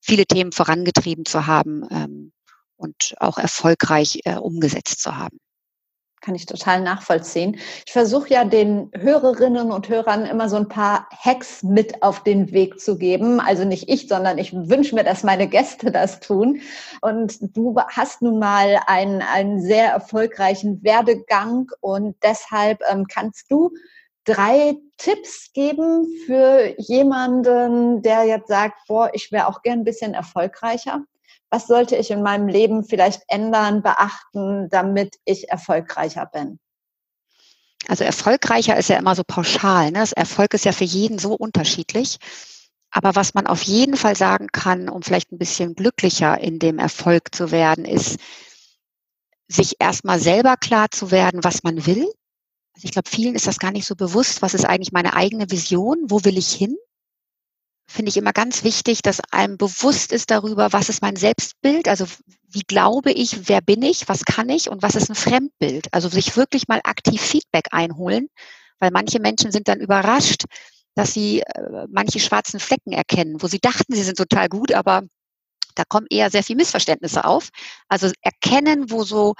viele 0.01 0.25
Themen 0.25 0.51
vorangetrieben 0.51 1.25
zu 1.25 1.47
haben 1.47 1.83
ähm, 1.91 2.33
und 2.75 3.15
auch 3.19 3.37
erfolgreich 3.37 4.19
äh, 4.25 4.35
umgesetzt 4.35 5.01
zu 5.01 5.17
haben 5.17 5.39
kann 6.23 6.35
ich 6.35 6.45
total 6.45 6.81
nachvollziehen. 6.81 7.57
Ich 7.85 7.91
versuche 7.91 8.29
ja 8.29 8.45
den 8.45 8.89
Hörerinnen 8.95 9.71
und 9.71 9.89
Hörern 9.89 10.25
immer 10.25 10.47
so 10.47 10.55
ein 10.55 10.69
paar 10.69 11.07
Hacks 11.11 11.63
mit 11.63 12.01
auf 12.01 12.23
den 12.23 12.51
Weg 12.53 12.79
zu 12.79 12.97
geben. 12.97 13.39
Also 13.41 13.65
nicht 13.65 13.89
ich, 13.89 14.07
sondern 14.07 14.37
ich 14.37 14.53
wünsche 14.53 14.95
mir, 14.95 15.03
dass 15.03 15.23
meine 15.23 15.47
Gäste 15.47 15.91
das 15.91 16.21
tun. 16.21 16.61
Und 17.01 17.55
du 17.55 17.75
hast 17.89 18.21
nun 18.21 18.39
mal 18.39 18.79
einen, 18.87 19.21
einen 19.21 19.61
sehr 19.61 19.91
erfolgreichen 19.91 20.81
Werdegang 20.81 21.69
und 21.81 22.15
deshalb 22.23 22.79
ähm, 22.89 23.05
kannst 23.07 23.51
du 23.51 23.71
drei 24.25 24.75
Tipps 24.97 25.51
geben 25.53 26.07
für 26.25 26.73
jemanden, 26.77 28.01
der 28.01 28.23
jetzt 28.23 28.47
sagt, 28.47 28.87
boah, 28.87 29.09
ich 29.13 29.31
wäre 29.31 29.47
auch 29.47 29.61
gern 29.61 29.79
ein 29.79 29.83
bisschen 29.83 30.13
erfolgreicher? 30.13 31.03
was 31.53 31.67
sollte 31.67 31.95
ich 31.95 32.09
in 32.09 32.23
meinem 32.23 32.47
Leben 32.47 32.83
vielleicht 32.83 33.21
ändern, 33.27 33.83
beachten, 33.83 34.69
damit 34.69 35.19
ich 35.23 35.49
erfolgreicher 35.49 36.25
bin? 36.25 36.59
Also 37.87 38.03
erfolgreicher 38.03 38.75
ist 38.75 38.89
ja 38.89 38.97
immer 38.97 39.13
so 39.13 39.21
pauschal. 39.23 39.91
Ne? 39.91 39.99
Das 39.99 40.13
Erfolg 40.13 40.55
ist 40.55 40.65
ja 40.65 40.71
für 40.71 40.83
jeden 40.83 41.19
so 41.19 41.33
unterschiedlich. 41.35 42.17
Aber 42.89 43.15
was 43.15 43.35
man 43.35 43.45
auf 43.45 43.61
jeden 43.61 43.97
Fall 43.97 44.15
sagen 44.15 44.47
kann, 44.51 44.89
um 44.89 45.03
vielleicht 45.03 45.31
ein 45.31 45.37
bisschen 45.37 45.75
glücklicher 45.75 46.39
in 46.39 46.57
dem 46.57 46.79
Erfolg 46.79 47.35
zu 47.35 47.51
werden, 47.51 47.85
ist, 47.85 48.17
sich 49.47 49.75
erstmal 49.77 50.19
selber 50.19 50.57
klar 50.57 50.89
zu 50.89 51.11
werden, 51.11 51.43
was 51.43 51.61
man 51.61 51.85
will. 51.85 52.11
Also 52.75 52.85
ich 52.85 52.91
glaube, 52.91 53.09
vielen 53.09 53.35
ist 53.35 53.47
das 53.47 53.59
gar 53.59 53.71
nicht 53.71 53.85
so 53.85 53.95
bewusst, 53.95 54.41
was 54.41 54.53
ist 54.53 54.65
eigentlich 54.65 54.91
meine 54.91 55.13
eigene 55.15 55.49
Vision, 55.51 55.97
wo 56.07 56.23
will 56.23 56.37
ich 56.37 56.51
hin? 56.51 56.75
finde 57.93 58.09
ich 58.09 58.17
immer 58.17 58.33
ganz 58.33 58.63
wichtig, 58.63 59.01
dass 59.01 59.21
einem 59.31 59.57
bewusst 59.57 60.11
ist 60.11 60.31
darüber, 60.31 60.73
was 60.73 60.89
ist 60.89 61.01
mein 61.01 61.15
Selbstbild, 61.15 61.87
also 61.87 62.05
wie 62.47 62.63
glaube 62.67 63.11
ich, 63.11 63.47
wer 63.49 63.61
bin 63.61 63.81
ich, 63.81 64.07
was 64.09 64.25
kann 64.25 64.49
ich 64.49 64.69
und 64.69 64.81
was 64.81 64.95
ist 64.95 65.09
ein 65.09 65.15
Fremdbild. 65.15 65.93
Also 65.93 66.09
sich 66.09 66.35
wirklich 66.35 66.67
mal 66.67 66.81
aktiv 66.83 67.21
Feedback 67.21 67.67
einholen, 67.71 68.29
weil 68.79 68.91
manche 68.91 69.19
Menschen 69.19 69.51
sind 69.51 69.67
dann 69.67 69.79
überrascht, 69.79 70.45
dass 70.95 71.13
sie 71.13 71.41
äh, 71.41 71.87
manche 71.89 72.19
schwarzen 72.19 72.59
Flecken 72.59 72.93
erkennen, 72.93 73.41
wo 73.41 73.47
sie 73.47 73.59
dachten, 73.59 73.93
sie 73.93 74.03
sind 74.03 74.17
total 74.17 74.49
gut, 74.49 74.71
aber 74.73 75.03
da 75.75 75.83
kommen 75.87 76.07
eher 76.09 76.29
sehr 76.29 76.43
viel 76.43 76.55
Missverständnisse 76.55 77.25
auf. 77.25 77.49
Also 77.87 78.11
erkennen, 78.21 78.91
wo 78.91 79.03
so 79.03 79.33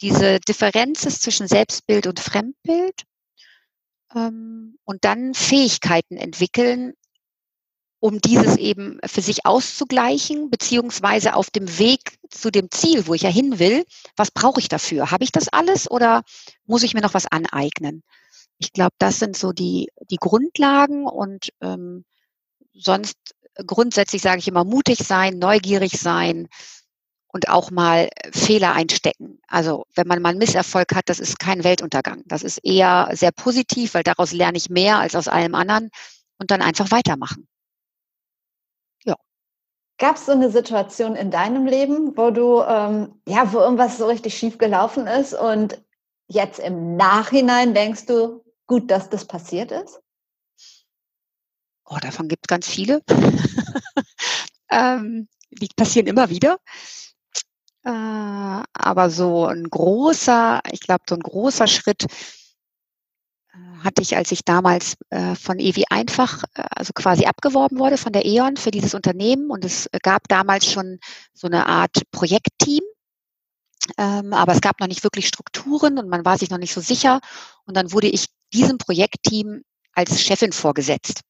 diese 0.00 0.40
Differenz 0.40 1.04
ist 1.04 1.22
zwischen 1.22 1.48
Selbstbild 1.48 2.06
und 2.06 2.20
Fremdbild 2.20 3.02
ähm, 4.14 4.78
und 4.84 5.04
dann 5.04 5.34
Fähigkeiten 5.34 6.16
entwickeln, 6.16 6.94
um 8.00 8.20
dieses 8.20 8.58
eben 8.58 8.98
für 9.06 9.22
sich 9.22 9.46
auszugleichen, 9.46 10.50
beziehungsweise 10.50 11.34
auf 11.34 11.50
dem 11.50 11.78
Weg 11.78 12.18
zu 12.28 12.50
dem 12.50 12.70
Ziel, 12.70 13.06
wo 13.06 13.14
ich 13.14 13.22
ja 13.22 13.30
hin 13.30 13.58
will, 13.58 13.84
was 14.14 14.30
brauche 14.30 14.60
ich 14.60 14.68
dafür? 14.68 15.10
Habe 15.10 15.24
ich 15.24 15.32
das 15.32 15.48
alles 15.48 15.90
oder 15.90 16.22
muss 16.66 16.82
ich 16.82 16.92
mir 16.92 17.00
noch 17.00 17.14
was 17.14 17.26
aneignen? 17.26 18.02
Ich 18.58 18.72
glaube, 18.72 18.94
das 18.98 19.18
sind 19.18 19.36
so 19.36 19.52
die, 19.52 19.88
die 20.10 20.18
Grundlagen 20.18 21.06
und 21.06 21.48
ähm, 21.62 22.04
sonst 22.74 23.16
grundsätzlich 23.66 24.20
sage 24.20 24.38
ich 24.38 24.48
immer 24.48 24.64
mutig 24.64 24.98
sein, 24.98 25.38
neugierig 25.38 25.92
sein 25.98 26.48
und 27.34 27.48
auch 27.48 27.70
mal 27.70 28.08
Fehler 28.32 28.72
einstecken. 28.72 29.40
Also 29.48 29.84
wenn 29.94 30.06
man 30.06 30.22
mal 30.22 30.30
einen 30.30 30.38
Misserfolg 30.38 30.94
hat, 30.94 31.08
das 31.08 31.20
ist 31.20 31.38
kein 31.38 31.64
Weltuntergang. 31.64 32.22
Das 32.26 32.42
ist 32.42 32.58
eher 32.58 33.10
sehr 33.12 33.32
positiv, 33.32 33.94
weil 33.94 34.04
daraus 34.04 34.32
lerne 34.32 34.56
ich 34.56 34.70
mehr 34.70 34.98
als 34.98 35.14
aus 35.14 35.28
allem 35.28 35.54
anderen 35.54 35.90
und 36.38 36.50
dann 36.50 36.62
einfach 36.62 36.90
weitermachen. 36.90 37.46
Gab 39.98 40.16
es 40.16 40.26
so 40.26 40.32
eine 40.32 40.50
Situation 40.50 41.14
in 41.14 41.30
deinem 41.30 41.66
Leben, 41.66 42.16
wo 42.16 42.30
du, 42.30 42.62
ähm, 42.62 43.20
ja, 43.28 43.52
wo 43.52 43.58
irgendwas 43.58 43.96
so 43.96 44.06
richtig 44.06 44.36
schief 44.36 44.58
gelaufen 44.58 45.06
ist 45.06 45.34
und 45.34 45.80
jetzt 46.26 46.58
im 46.58 46.96
Nachhinein 46.96 47.74
denkst 47.74 48.06
du, 48.06 48.44
gut, 48.66 48.90
dass 48.90 49.08
das 49.08 49.24
passiert 49.24 49.70
ist? 49.70 50.00
Oh, 51.84 51.98
davon 52.00 52.28
gibt 52.28 52.46
es 52.46 52.48
ganz 52.48 52.68
viele. 52.68 53.02
ähm, 54.70 55.28
die 55.50 55.68
passieren 55.76 56.08
immer 56.08 56.28
wieder. 56.28 56.58
Äh, 57.84 57.90
aber 57.90 59.10
so 59.10 59.46
ein 59.46 59.64
großer, 59.68 60.60
ich 60.72 60.80
glaube, 60.80 61.04
so 61.08 61.14
ein 61.14 61.20
großer 61.20 61.66
Schritt 61.66 62.06
hatte 63.84 64.02
ich, 64.02 64.16
als 64.16 64.32
ich 64.32 64.44
damals 64.44 64.96
äh, 65.10 65.34
von 65.34 65.58
EWI 65.58 65.84
einfach, 65.90 66.44
äh, 66.54 66.64
also 66.74 66.92
quasi 66.94 67.26
abgeworben 67.26 67.78
wurde 67.78 67.98
von 67.98 68.12
der 68.12 68.24
E.ON 68.24 68.56
für 68.56 68.70
dieses 68.70 68.94
Unternehmen. 68.94 69.50
Und 69.50 69.64
es 69.64 69.88
gab 70.02 70.26
damals 70.28 70.70
schon 70.70 70.98
so 71.34 71.46
eine 71.46 71.66
Art 71.66 72.02
Projektteam. 72.10 72.82
Ähm, 73.98 74.32
aber 74.32 74.52
es 74.52 74.62
gab 74.62 74.80
noch 74.80 74.86
nicht 74.86 75.04
wirklich 75.04 75.28
Strukturen 75.28 75.98
und 75.98 76.08
man 76.08 76.24
war 76.24 76.38
sich 76.38 76.50
noch 76.50 76.58
nicht 76.58 76.72
so 76.72 76.80
sicher. 76.80 77.20
Und 77.66 77.76
dann 77.76 77.92
wurde 77.92 78.08
ich 78.08 78.26
diesem 78.52 78.78
Projektteam 78.78 79.62
als 79.92 80.22
Chefin 80.22 80.52
vorgesetzt. 80.52 81.20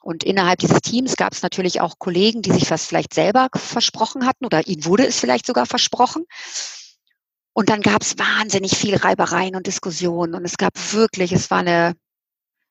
Und 0.00 0.24
innerhalb 0.24 0.60
dieses 0.60 0.80
Teams 0.80 1.16
gab 1.16 1.32
es 1.32 1.42
natürlich 1.42 1.80
auch 1.80 1.98
Kollegen, 1.98 2.42
die 2.42 2.52
sich 2.52 2.70
was 2.70 2.86
vielleicht 2.86 3.14
selber 3.14 3.48
versprochen 3.54 4.26
hatten 4.26 4.46
oder 4.46 4.66
ihnen 4.66 4.84
wurde 4.84 5.06
es 5.06 5.18
vielleicht 5.18 5.46
sogar 5.46 5.66
versprochen. 5.66 6.24
Und 7.52 7.68
dann 7.68 7.80
gab 7.80 8.02
es 8.02 8.16
wahnsinnig 8.18 8.76
viel 8.76 8.94
Reibereien 8.94 9.56
und 9.56 9.66
Diskussionen 9.66 10.34
und 10.34 10.44
es 10.44 10.58
gab 10.58 10.74
wirklich, 10.92 11.32
es 11.32 11.50
war 11.50 11.58
eine, 11.58 11.96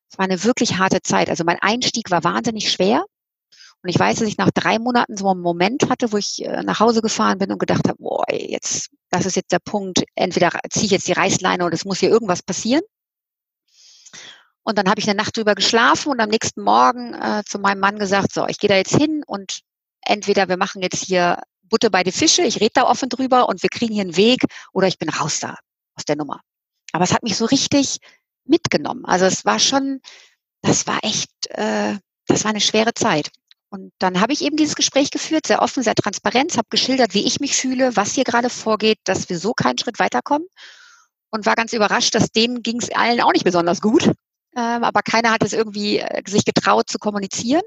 es 0.09 0.17
war 0.17 0.25
eine 0.25 0.43
wirklich 0.45 0.77
harte 0.77 1.01
Zeit. 1.01 1.29
Also 1.29 1.43
mein 1.43 1.59
Einstieg 1.59 2.09
war 2.09 2.23
wahnsinnig 2.23 2.71
schwer. 2.71 3.03
Und 3.83 3.89
ich 3.89 3.99
weiß, 3.99 4.19
dass 4.19 4.27
ich 4.27 4.37
nach 4.37 4.51
drei 4.51 4.79
Monaten 4.79 5.17
so 5.17 5.29
einen 5.29 5.41
Moment 5.41 5.89
hatte, 5.89 6.11
wo 6.11 6.17
ich 6.17 6.43
äh, 6.43 6.63
nach 6.63 6.79
Hause 6.79 7.01
gefahren 7.01 7.37
bin 7.37 7.51
und 7.51 7.59
gedacht 7.59 7.87
habe, 7.87 7.97
boah, 7.99 8.23
jetzt, 8.31 8.89
das 9.11 9.25
ist 9.25 9.35
jetzt 9.35 9.51
der 9.51 9.59
Punkt, 9.59 10.03
entweder 10.15 10.51
ziehe 10.71 10.85
ich 10.85 10.91
jetzt 10.91 11.07
die 11.07 11.13
Reißleine 11.13 11.63
oder 11.63 11.75
es 11.75 11.85
muss 11.85 11.99
hier 11.99 12.09
irgendwas 12.09 12.41
passieren. 12.41 12.81
Und 14.67 14.77
dann 14.77 14.89
habe 14.89 14.99
ich 14.99 15.07
eine 15.09 15.15
Nacht 15.15 15.37
drüber 15.37 15.55
geschlafen 15.55 16.11
und 16.11 16.19
am 16.19 16.27
nächsten 16.27 16.61
Morgen 16.61 17.13
äh, 17.13 17.41
zu 17.45 17.57
meinem 17.57 17.79
Mann 17.79 17.97
gesagt, 17.97 18.33
so, 18.33 18.47
ich 18.47 18.59
gehe 18.59 18.67
da 18.67 18.75
jetzt 18.75 18.93
hin 18.93 19.23
und 19.25 19.61
entweder 20.01 20.49
wir 20.49 20.57
machen 20.57 20.81
jetzt 20.81 21.05
hier 21.05 21.41
Butte 21.61 21.89
bei 21.89 22.03
die 22.03 22.11
Fische, 22.11 22.41
ich 22.41 22.59
rede 22.59 22.73
da 22.73 22.83
offen 22.83 23.07
drüber 23.07 23.47
und 23.47 23.63
wir 23.63 23.69
kriegen 23.69 23.93
hier 23.93 24.01
einen 24.01 24.17
Weg 24.17 24.41
oder 24.73 24.87
ich 24.87 24.99
bin 24.99 25.07
raus 25.07 25.39
da 25.39 25.55
aus 25.95 26.03
der 26.03 26.17
Nummer. 26.17 26.41
Aber 26.91 27.05
es 27.05 27.13
hat 27.13 27.23
mich 27.23 27.37
so 27.37 27.45
richtig 27.45 27.99
mitgenommen. 28.43 29.05
Also 29.05 29.23
es 29.23 29.45
war 29.45 29.57
schon, 29.57 30.01
das 30.63 30.85
war 30.85 30.99
echt, 31.01 31.31
äh, 31.51 31.97
das 32.25 32.43
war 32.43 32.49
eine 32.49 32.59
schwere 32.59 32.93
Zeit. 32.93 33.29
Und 33.69 33.93
dann 33.99 34.19
habe 34.19 34.33
ich 34.33 34.41
eben 34.41 34.57
dieses 34.57 34.75
Gespräch 34.75 35.11
geführt, 35.11 35.47
sehr 35.47 35.61
offen, 35.61 35.81
sehr 35.81 35.95
transparent, 35.95 36.57
habe 36.57 36.67
geschildert, 36.69 37.13
wie 37.13 37.25
ich 37.25 37.39
mich 37.39 37.55
fühle, 37.55 37.95
was 37.95 38.15
hier 38.15 38.25
gerade 38.25 38.49
vorgeht, 38.49 38.99
dass 39.05 39.29
wir 39.29 39.39
so 39.39 39.53
keinen 39.53 39.77
Schritt 39.77 39.99
weiterkommen. 39.99 40.49
Und 41.29 41.45
war 41.45 41.55
ganz 41.55 41.71
überrascht, 41.71 42.15
dass 42.15 42.33
denen 42.33 42.63
ging 42.63 42.81
es 42.81 42.91
allen 42.91 43.21
auch 43.21 43.31
nicht 43.31 43.45
besonders 43.45 43.79
gut. 43.79 44.11
Ähm, 44.57 44.83
aber 44.83 45.01
keiner 45.03 45.31
hat 45.31 45.43
es 45.43 45.53
irgendwie 45.53 45.99
äh, 45.99 46.23
sich 46.27 46.45
getraut 46.45 46.89
zu 46.89 46.99
kommunizieren. 46.99 47.63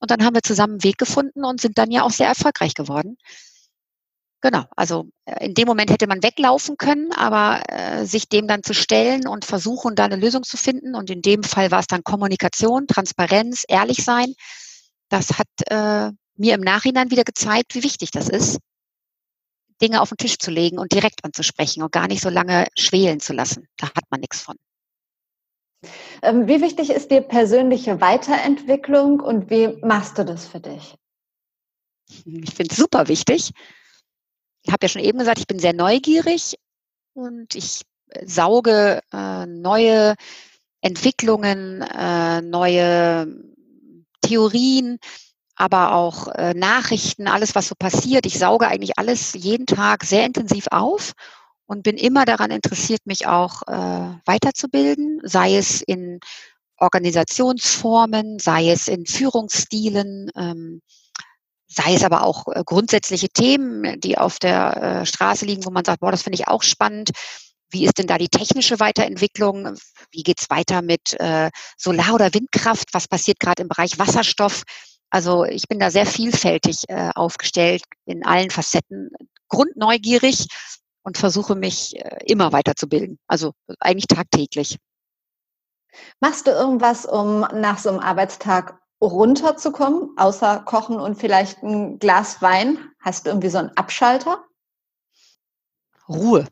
Und 0.00 0.10
dann 0.10 0.24
haben 0.24 0.34
wir 0.34 0.42
zusammen 0.42 0.74
einen 0.74 0.84
Weg 0.84 0.98
gefunden 0.98 1.44
und 1.44 1.60
sind 1.60 1.78
dann 1.78 1.90
ja 1.90 2.02
auch 2.02 2.10
sehr 2.10 2.28
erfolgreich 2.28 2.74
geworden. 2.74 3.16
Genau, 4.42 4.64
also 4.76 5.06
äh, 5.24 5.46
in 5.46 5.54
dem 5.54 5.66
Moment 5.66 5.90
hätte 5.90 6.06
man 6.06 6.22
weglaufen 6.22 6.76
können, 6.76 7.12
aber 7.12 7.62
äh, 7.68 8.04
sich 8.04 8.28
dem 8.28 8.46
dann 8.48 8.62
zu 8.62 8.74
stellen 8.74 9.26
und 9.26 9.46
versuchen, 9.46 9.94
da 9.94 10.04
eine 10.04 10.16
Lösung 10.16 10.42
zu 10.42 10.58
finden. 10.58 10.94
Und 10.94 11.08
in 11.10 11.22
dem 11.22 11.42
Fall 11.42 11.70
war 11.70 11.80
es 11.80 11.86
dann 11.86 12.04
Kommunikation, 12.04 12.86
Transparenz, 12.86 13.64
ehrlich 13.68 14.04
sein 14.04 14.34
das 15.14 15.38
hat 15.38 15.48
äh, 15.66 16.10
mir 16.36 16.54
im 16.54 16.60
Nachhinein 16.60 17.10
wieder 17.10 17.24
gezeigt, 17.24 17.74
wie 17.74 17.82
wichtig 17.82 18.10
das 18.10 18.28
ist, 18.28 18.58
Dinge 19.80 20.00
auf 20.00 20.08
den 20.08 20.18
Tisch 20.18 20.38
zu 20.38 20.50
legen 20.50 20.78
und 20.78 20.92
direkt 20.92 21.24
anzusprechen 21.24 21.82
und 21.82 21.92
gar 21.92 22.08
nicht 22.08 22.22
so 22.22 22.28
lange 22.28 22.66
schwelen 22.76 23.20
zu 23.20 23.32
lassen. 23.32 23.68
Da 23.76 23.88
hat 23.88 24.04
man 24.10 24.20
nichts 24.20 24.40
von. 24.40 24.56
Ähm, 26.22 26.48
wie 26.48 26.60
wichtig 26.60 26.90
ist 26.90 27.10
dir 27.10 27.20
persönliche 27.20 28.00
Weiterentwicklung 28.00 29.20
und 29.20 29.50
wie 29.50 29.78
machst 29.84 30.18
du 30.18 30.24
das 30.24 30.46
für 30.46 30.60
dich? 30.60 30.96
Ich 32.24 32.54
finde 32.54 32.72
es 32.72 32.76
super 32.76 33.08
wichtig. 33.08 33.50
Ich 34.62 34.72
habe 34.72 34.84
ja 34.84 34.88
schon 34.88 35.02
eben 35.02 35.18
gesagt, 35.18 35.38
ich 35.38 35.46
bin 35.46 35.58
sehr 35.58 35.72
neugierig 35.72 36.56
und 37.14 37.54
ich 37.54 37.82
äh, 38.08 38.26
sauge 38.26 39.00
äh, 39.12 39.46
neue 39.46 40.14
Entwicklungen, 40.80 41.82
äh, 41.82 42.40
neue 42.42 43.26
Theorien, 44.22 44.98
aber 45.56 45.94
auch 45.94 46.28
äh, 46.28 46.54
Nachrichten, 46.54 47.28
alles, 47.28 47.54
was 47.54 47.68
so 47.68 47.74
passiert. 47.78 48.26
Ich 48.26 48.38
sauge 48.38 48.66
eigentlich 48.68 48.98
alles 48.98 49.34
jeden 49.34 49.66
Tag 49.66 50.04
sehr 50.04 50.26
intensiv 50.26 50.66
auf 50.70 51.14
und 51.66 51.82
bin 51.82 51.96
immer 51.96 52.24
daran 52.24 52.50
interessiert, 52.50 53.00
mich 53.04 53.26
auch 53.26 53.62
äh, 53.66 54.16
weiterzubilden, 54.24 55.20
sei 55.24 55.56
es 55.56 55.82
in 55.82 56.20
Organisationsformen, 56.78 58.38
sei 58.38 58.70
es 58.70 58.88
in 58.88 59.06
Führungsstilen, 59.06 60.30
ähm, 60.36 60.82
sei 61.68 61.94
es 61.94 62.04
aber 62.04 62.22
auch 62.22 62.46
äh, 62.48 62.62
grundsätzliche 62.64 63.28
Themen, 63.28 64.00
die 64.00 64.18
auf 64.18 64.38
der 64.38 64.76
äh, 65.02 65.06
Straße 65.06 65.44
liegen, 65.46 65.64
wo 65.64 65.70
man 65.70 65.84
sagt, 65.84 66.00
boah, 66.00 66.10
das 66.10 66.22
finde 66.22 66.38
ich 66.38 66.48
auch 66.48 66.62
spannend. 66.62 67.10
Wie 67.70 67.86
ist 67.86 67.98
denn 67.98 68.06
da 68.06 68.18
die 68.18 68.28
technische 68.28 68.78
Weiterentwicklung? 68.78 69.76
Wie 70.12 70.22
geht 70.22 70.40
es 70.40 70.50
weiter 70.50 70.82
mit 70.82 71.18
äh, 71.18 71.50
Solar- 71.76 72.14
oder 72.14 72.32
Windkraft? 72.34 72.88
Was 72.92 73.08
passiert 73.08 73.40
gerade 73.40 73.62
im 73.62 73.68
Bereich 73.68 73.98
Wasserstoff? 73.98 74.62
Also 75.10 75.44
ich 75.44 75.66
bin 75.68 75.78
da 75.78 75.90
sehr 75.90 76.06
vielfältig 76.06 76.84
äh, 76.88 77.10
aufgestellt 77.14 77.82
in 78.04 78.24
allen 78.24 78.50
Facetten, 78.50 79.10
grundneugierig 79.48 80.48
und 81.04 81.18
versuche 81.18 81.54
mich 81.54 81.96
äh, 81.96 82.18
immer 82.26 82.52
weiterzubilden. 82.52 83.18
Also 83.28 83.52
eigentlich 83.78 84.08
tagtäglich. 84.08 84.78
Machst 86.20 86.46
du 86.46 86.50
irgendwas, 86.50 87.06
um 87.06 87.40
nach 87.40 87.78
so 87.78 87.90
einem 87.90 88.00
Arbeitstag 88.00 88.80
runterzukommen, 89.00 90.16
außer 90.16 90.60
Kochen 90.60 90.98
und 90.98 91.16
vielleicht 91.16 91.62
ein 91.62 91.98
Glas 91.98 92.42
Wein? 92.42 92.78
Hast 93.00 93.26
du 93.26 93.30
irgendwie 93.30 93.50
so 93.50 93.58
einen 93.58 93.76
Abschalter? 93.76 94.44
Ruhe. 96.08 96.46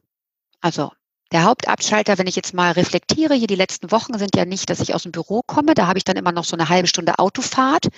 Also 0.60 0.92
der 1.32 1.44
Hauptabschalter, 1.44 2.18
wenn 2.18 2.26
ich 2.26 2.36
jetzt 2.36 2.54
mal 2.54 2.72
reflektiere, 2.72 3.34
hier 3.34 3.46
die 3.46 3.56
letzten 3.56 3.90
Wochen 3.90 4.18
sind 4.18 4.36
ja 4.36 4.44
nicht, 4.44 4.68
dass 4.68 4.80
ich 4.80 4.94
aus 4.94 5.04
dem 5.04 5.12
Büro 5.12 5.42
komme. 5.46 5.74
Da 5.74 5.86
habe 5.86 5.98
ich 5.98 6.04
dann 6.04 6.16
immer 6.16 6.32
noch 6.32 6.44
so 6.44 6.54
eine 6.54 6.68
halbe 6.68 6.88
Stunde 6.88 7.18
Autofahrt. 7.18 7.88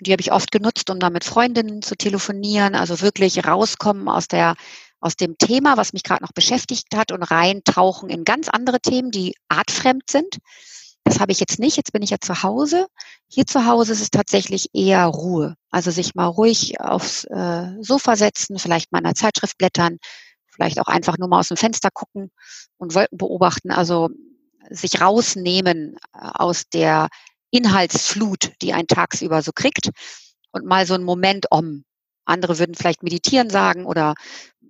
Die 0.00 0.10
habe 0.10 0.20
ich 0.20 0.32
oft 0.32 0.50
genutzt, 0.50 0.90
um 0.90 0.98
da 0.98 1.08
mit 1.08 1.22
Freundinnen 1.22 1.82
zu 1.82 1.94
telefonieren, 1.96 2.74
also 2.74 3.00
wirklich 3.00 3.46
rauskommen 3.46 4.08
aus 4.08 4.26
der 4.26 4.56
aus 5.04 5.16
dem 5.16 5.36
Thema, 5.36 5.76
was 5.76 5.92
mich 5.92 6.02
gerade 6.02 6.22
noch 6.22 6.32
beschäftigt 6.32 6.96
hat 6.96 7.12
und 7.12 7.22
reintauchen 7.22 8.08
in 8.08 8.24
ganz 8.24 8.48
andere 8.48 8.80
Themen, 8.80 9.10
die 9.10 9.34
artfremd 9.48 10.04
sind. 10.08 10.38
Das 11.04 11.20
habe 11.20 11.30
ich 11.30 11.40
jetzt 11.40 11.58
nicht. 11.58 11.76
Jetzt 11.76 11.92
bin 11.92 12.02
ich 12.02 12.08
ja 12.08 12.16
zu 12.18 12.42
Hause. 12.42 12.86
Hier 13.28 13.44
zu 13.46 13.66
Hause 13.66 13.92
ist 13.92 14.00
es 14.00 14.10
tatsächlich 14.10 14.70
eher 14.72 15.04
Ruhe. 15.04 15.56
Also 15.70 15.90
sich 15.90 16.14
mal 16.14 16.24
ruhig 16.24 16.80
aufs 16.80 17.24
äh, 17.24 17.72
Sofa 17.82 18.16
setzen, 18.16 18.58
vielleicht 18.58 18.92
mal 18.92 19.00
in 19.00 19.04
einer 19.04 19.14
Zeitschrift 19.14 19.58
blättern, 19.58 19.98
vielleicht 20.50 20.80
auch 20.80 20.88
einfach 20.88 21.18
nur 21.18 21.28
mal 21.28 21.40
aus 21.40 21.48
dem 21.48 21.58
Fenster 21.58 21.90
gucken 21.92 22.30
und 22.78 22.94
Wolken 22.94 23.18
beobachten, 23.18 23.70
also 23.72 24.08
sich 24.70 25.02
rausnehmen 25.02 25.96
äh, 26.14 26.30
aus 26.32 26.64
der 26.72 27.08
Inhaltsflut, 27.50 28.52
die 28.62 28.72
ein 28.72 28.86
tagsüber 28.86 29.42
so 29.42 29.52
kriegt 29.54 29.90
und 30.50 30.64
mal 30.64 30.86
so 30.86 30.94
einen 30.94 31.04
Moment 31.04 31.48
om. 31.50 31.84
Andere 32.24 32.58
würden 32.58 32.74
vielleicht 32.74 33.02
meditieren 33.02 33.50
sagen 33.50 33.84
oder 33.84 34.14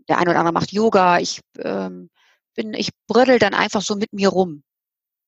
der 0.09 0.19
eine 0.19 0.31
oder 0.31 0.41
andere 0.41 0.55
macht 0.55 0.73
Yoga. 0.73 1.19
Ich 1.19 1.41
ähm, 1.59 2.11
bin, 2.55 2.75
ich 2.75 2.91
brödel 3.07 3.39
dann 3.39 3.55
einfach 3.55 3.83
so 3.83 3.97
mit 3.97 4.13
mir 4.13 4.29
rum. 4.29 4.63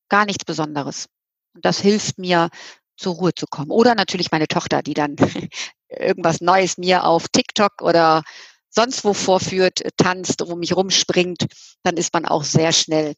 Gar 0.09 0.27
nichts 0.27 0.45
Besonderes. 0.45 1.07
Und 1.55 1.65
das 1.65 1.81
hilft 1.81 2.19
mir, 2.19 2.51
zur 2.97 3.15
Ruhe 3.15 3.35
zu 3.35 3.47
kommen. 3.47 3.71
Oder 3.71 3.95
natürlich 3.95 4.31
meine 4.31 4.49
Tochter, 4.49 4.83
die 4.83 4.95
dann 4.95 5.17
irgendwas 5.89 6.41
Neues 6.41 6.79
mir 6.79 7.05
auf 7.05 7.29
TikTok 7.29 7.83
oder 7.83 8.23
sonst 8.71 9.05
wo 9.05 9.15
vorführt, 9.15 9.83
tanzt, 9.97 10.43
um 10.43 10.59
mich 10.59 10.75
rumspringt, 10.75 11.47
dann 11.83 11.97
ist 11.97 12.13
man 12.13 12.27
auch 12.27 12.45
sehr 12.45 12.73
schnell 12.73 13.15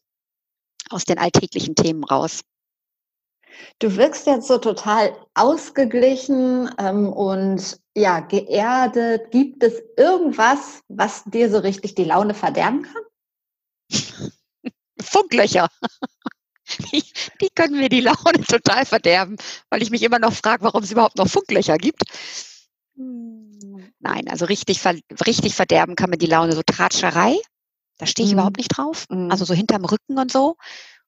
aus 0.89 1.05
den 1.05 1.17
alltäglichen 1.17 1.75
Themen 1.75 2.03
raus. 2.03 2.41
Du 3.79 3.95
wirkst 3.95 4.27
jetzt 4.27 4.47
so 4.47 4.57
total 4.57 5.15
ausgeglichen 5.33 6.69
ähm, 6.77 7.11
und 7.11 7.79
ja, 7.95 8.19
geerdet. 8.19 9.31
Gibt 9.31 9.63
es 9.63 9.81
irgendwas, 9.97 10.81
was 10.87 11.23
dir 11.25 11.49
so 11.49 11.59
richtig 11.59 11.95
die 11.95 12.03
Laune 12.03 12.33
verderben 12.33 12.83
kann? 12.83 13.03
Funklöcher. 15.01 15.69
Die, 16.91 17.03
die, 17.41 17.49
können 17.49 17.79
mir 17.79 17.89
die 17.89 17.99
Laune 17.99 18.43
total 18.47 18.85
verderben, 18.85 19.37
weil 19.71 19.81
ich 19.81 19.89
mich 19.89 20.03
immer 20.03 20.19
noch 20.19 20.33
frage, 20.33 20.63
warum 20.63 20.83
es 20.83 20.91
überhaupt 20.91 21.17
noch 21.17 21.27
Funklöcher 21.27 21.77
gibt. 21.77 22.03
Nein, 22.95 24.27
also 24.29 24.45
richtig, 24.45 24.79
richtig 24.85 25.55
verderben 25.55 25.95
kann 25.95 26.11
man 26.11 26.19
die 26.19 26.27
Laune. 26.27 26.51
So 26.51 26.61
Tratscherei, 26.63 27.39
da 27.97 28.05
stehe 28.05 28.25
ich 28.25 28.33
mhm. 28.33 28.39
überhaupt 28.39 28.57
nicht 28.57 28.69
drauf. 28.69 29.05
Mhm. 29.09 29.31
Also 29.31 29.45
so 29.45 29.53
hinterm 29.53 29.85
Rücken 29.85 30.19
und 30.19 30.31
so. 30.31 30.57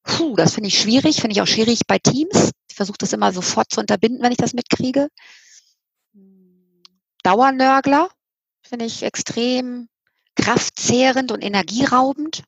Puh, 0.03 0.35
das 0.35 0.55
finde 0.55 0.69
ich 0.69 0.79
schwierig, 0.79 1.17
finde 1.17 1.33
ich 1.33 1.41
auch 1.41 1.47
schwierig 1.47 1.81
bei 1.87 1.99
Teams. 1.99 2.51
Ich 2.69 2.75
versuche 2.75 2.97
das 2.97 3.13
immer 3.13 3.31
sofort 3.31 3.71
zu 3.71 3.79
unterbinden, 3.79 4.21
wenn 4.23 4.31
ich 4.31 4.37
das 4.37 4.53
mitkriege. 4.53 5.09
Dauernörgler 7.23 8.09
finde 8.63 8.85
ich 8.85 9.03
extrem 9.03 9.89
kraftzehrend 10.35 11.31
und 11.31 11.43
energieraubend. 11.43 12.43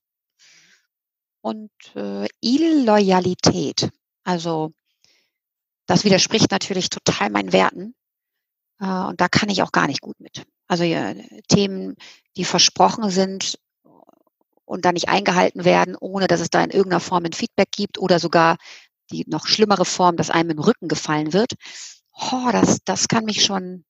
Und 1.41 1.71
äh, 1.95 2.27
Illoyalität, 2.39 3.89
also 4.23 4.71
das 5.85 6.05
widerspricht 6.05 6.51
natürlich 6.51 6.89
total 6.89 7.29
meinen 7.29 7.51
Werten. 7.51 7.95
Äh, 8.79 8.85
und 8.85 9.19
da 9.19 9.27
kann 9.27 9.49
ich 9.49 9.61
auch 9.61 9.73
gar 9.73 9.87
nicht 9.87 10.01
gut 10.01 10.19
mit. 10.19 10.45
Also 10.67 10.85
ja, 10.85 11.13
Themen, 11.49 11.95
die 12.37 12.45
versprochen 12.45 13.09
sind 13.09 13.59
und 14.65 14.86
dann 14.86 14.93
nicht 14.93 15.10
eingehalten 15.10 15.65
werden, 15.65 15.95
ohne 15.99 16.28
dass 16.28 16.39
es 16.39 16.49
da 16.49 16.63
in 16.63 16.71
irgendeiner 16.71 16.99
Form 16.99 17.26
ein 17.26 17.34
Feedback 17.34 17.71
gibt 17.71 17.97
oder 17.99 18.19
sogar 18.19 18.58
die 19.12 19.26
noch 19.28 19.47
schlimmere 19.47 19.86
Form, 19.86 20.15
dass 20.15 20.30
einem 20.30 20.52
im 20.52 20.60
Rücken 20.60 20.88
gefallen 20.88 21.34
wird. 21.34 21.54
Oh, 22.32 22.49
das, 22.52 22.80
das 22.86 23.08
kann 23.08 23.26
mich 23.26 23.43
schon, 23.43 23.84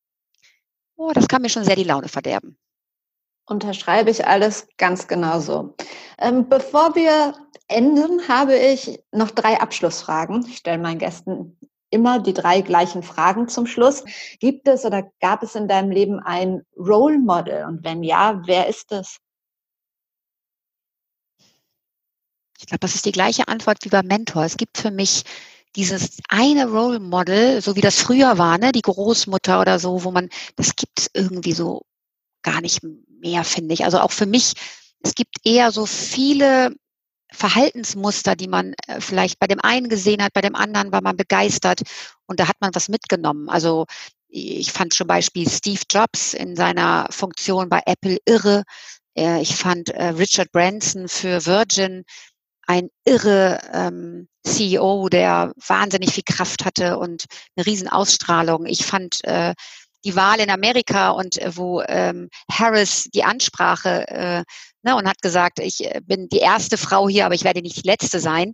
oh, 0.96 1.12
das 1.14 1.28
kann 1.28 1.42
mir 1.42 1.50
schon 1.50 1.64
sehr 1.64 1.76
die 1.76 1.84
Laune 1.84 2.08
verderben. 2.08 2.58
Unterschreibe 3.46 4.10
ich 4.10 4.26
alles 4.26 4.68
ganz 4.78 5.08
genauso. 5.08 5.76
Ähm, 6.18 6.48
bevor 6.48 6.96
wir 6.96 7.36
enden, 7.68 8.28
habe 8.28 8.56
ich 8.56 9.00
noch 9.12 9.32
drei 9.32 9.60
Abschlussfragen. 9.60 10.46
Ich 10.48 10.58
stelle 10.58 10.78
meinen 10.78 11.00
Gästen 11.00 11.58
immer 11.90 12.20
die 12.20 12.34
drei 12.34 12.62
gleichen 12.62 13.04
Fragen 13.04 13.48
zum 13.48 13.68
Schluss. 13.68 14.04
Gibt 14.40 14.68
es 14.68 14.86
oder 14.86 15.12
gab 15.20 15.44
es 15.44 15.56
in 15.56 15.68
deinem 15.68 15.92
Leben 15.92 16.20
ein 16.20 16.64
Role 16.78 17.20
Model? 17.20 17.66
Und 17.66 17.84
wenn 17.84 18.02
ja, 18.02 18.42
wer 18.46 18.68
ist 18.68 18.92
es? 18.92 19.18
Ich 22.64 22.68
glaube, 22.68 22.80
das 22.80 22.96
ist 22.96 23.06
die 23.06 23.12
gleiche 23.12 23.50
Antwort 23.50 23.80
wie 23.82 23.90
beim 23.90 24.08
Mentor. 24.08 24.46
Es 24.46 24.56
gibt 24.56 24.78
für 24.78 24.90
mich 24.90 25.24
dieses 25.76 26.20
eine 26.30 26.66
Role 26.70 27.02
Model, 27.02 27.62
so 27.62 27.76
wie 27.76 27.82
das 27.82 28.00
früher 28.00 28.38
war, 28.38 28.58
ne, 28.58 28.72
die 28.72 28.82
Großmutter 28.82 29.60
oder 29.60 29.80
so, 29.80 30.06
wo 30.06 30.12
man, 30.12 30.30
das 30.56 30.78
gibt 30.78 30.98
es 30.98 31.10
irgendwie 31.14 31.52
so 31.52 31.82
gar 32.42 32.62
nicht 32.62 32.80
mehr, 33.20 33.44
finde 33.44 33.74
ich. 33.74 33.84
Also 33.84 34.00
auch 34.00 34.14
für 34.14 34.26
mich, 34.26 34.54
es 35.02 35.14
gibt 35.14 35.36
eher 35.44 35.74
so 35.74 35.86
viele 35.86 36.74
Verhaltensmuster, 37.34 38.38
die 38.38 38.48
man 38.48 38.74
äh, 38.88 39.02
vielleicht 39.02 39.40
bei 39.40 39.48
dem 39.48 39.60
einen 39.60 39.90
gesehen 39.90 40.24
hat, 40.24 40.32
bei 40.32 40.42
dem 40.42 40.56
anderen 40.56 40.94
war 40.94 41.02
man 41.02 41.18
begeistert 41.18 41.82
und 42.28 42.40
da 42.40 42.48
hat 42.48 42.62
man 42.62 42.74
was 42.74 42.88
mitgenommen. 42.88 43.50
Also 43.50 43.88
ich 44.30 44.72
fand 44.72 44.94
zum 44.94 45.08
Beispiel 45.08 45.50
Steve 45.50 45.82
Jobs 45.92 46.34
in 46.34 46.56
seiner 46.56 47.08
Funktion 47.10 47.68
bei 47.68 47.82
Apple 47.86 48.20
irre. 48.24 48.64
Äh, 49.18 49.42
ich 49.42 49.56
fand 49.58 49.90
äh, 49.90 50.06
Richard 50.06 50.52
Branson 50.54 51.10
für 51.10 51.46
Virgin 51.46 52.06
ein 52.66 52.90
irre 53.06 53.60
ähm, 53.74 54.28
CEO, 54.46 55.10
der 55.10 55.54
wahnsinnig 55.68 56.14
viel 56.14 56.24
Kraft 56.24 56.66
hatte 56.66 56.98
und 56.98 57.26
eine 57.56 57.66
riesen 57.66 57.88
Ausstrahlung. 57.88 58.66
Ich 58.66 58.86
fand 58.86 59.24
äh, 59.24 59.54
die 60.06 60.16
Wahl 60.16 60.40
in 60.40 60.50
Amerika 60.50 61.12
und 61.12 61.38
äh, 61.38 61.56
wo 61.56 61.82
ähm, 61.82 62.30
Harris 62.52 63.06
die 63.14 63.24
Ansprache 63.24 64.08
äh, 64.08 64.44
ne, 64.84 64.96
und 64.96 65.08
hat 65.08 65.22
gesagt, 65.22 65.60
ich 65.60 65.86
äh, 65.86 66.02
bin 66.04 66.30
die 66.30 66.40
erste 66.40 66.78
Frau 66.78 67.08
hier, 67.08 67.26
aber 67.26 67.36
ich 67.36 67.44
werde 67.44 67.62
nicht 67.62 67.84
die 67.84 67.88
letzte 67.88 68.20
sein. 68.20 68.54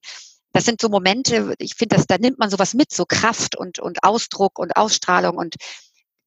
Das 0.52 0.65
sind 0.65 0.82
so 0.82 0.89
Momente, 0.89 1.54
ich 1.60 1.76
finde, 1.76 2.04
da 2.08 2.17
nimmt 2.17 2.39
man 2.39 2.50
sowas 2.50 2.74
mit, 2.74 2.91
so 2.91 3.06
Kraft 3.06 3.56
und, 3.56 3.80
und 3.80 4.04
Ausdruck 4.04 4.58
und 4.58 4.76
Ausstrahlung 4.76 5.38
und 5.38 5.56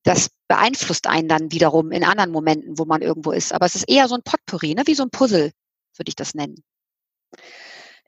das 0.05 0.31
beeinflusst 0.49 1.07
einen 1.07 1.29
dann 1.29 1.53
wiederum 1.53 1.93
in 1.93 2.05
anderen 2.05 2.31
Momenten, 2.31 2.79
wo 2.79 2.85
man 2.85 3.03
irgendwo 3.03 3.33
ist. 3.33 3.53
Aber 3.53 3.67
es 3.67 3.75
ist 3.75 3.89
eher 3.89 4.09
so 4.09 4.17
ein 4.17 4.23
Potpourri, 4.23 4.75
ne? 4.75 4.83
wie 4.87 4.95
so 4.95 5.05
ein 5.05 5.11
Puzzle, 5.11 5.53
würde 5.97 6.09
ich 6.09 6.17
das 6.17 6.35
nennen. 6.35 6.63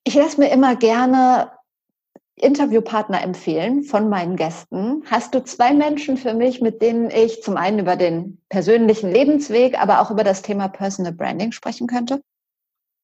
Ich 0.05 0.15
lasse 0.15 0.39
mir 0.39 0.51
immer 0.51 0.77
gerne 0.77 1.51
Interviewpartner 2.37 3.23
empfehlen 3.23 3.85
von 3.85 4.09
meinen 4.09 4.37
Gästen. 4.37 5.03
Hast 5.11 5.35
du 5.35 5.43
zwei 5.45 5.73
Menschen 5.73 6.17
für 6.17 6.35
mich, 6.35 6.61
mit 6.61 6.83
denen 6.83 7.11
ich 7.11 7.43
zum 7.43 7.57
einen 7.57 7.79
über 7.79 7.97
den 7.97 8.43
persönlichen 8.49 9.11
Lebensweg, 9.11 9.79
aber 9.79 10.01
auch 10.01 10.11
über 10.11 10.25
das 10.25 10.43
Thema 10.43 10.69
Personal 10.69 11.13
Branding 11.13 11.53
sprechen 11.53 11.87
könnte? 11.87 12.23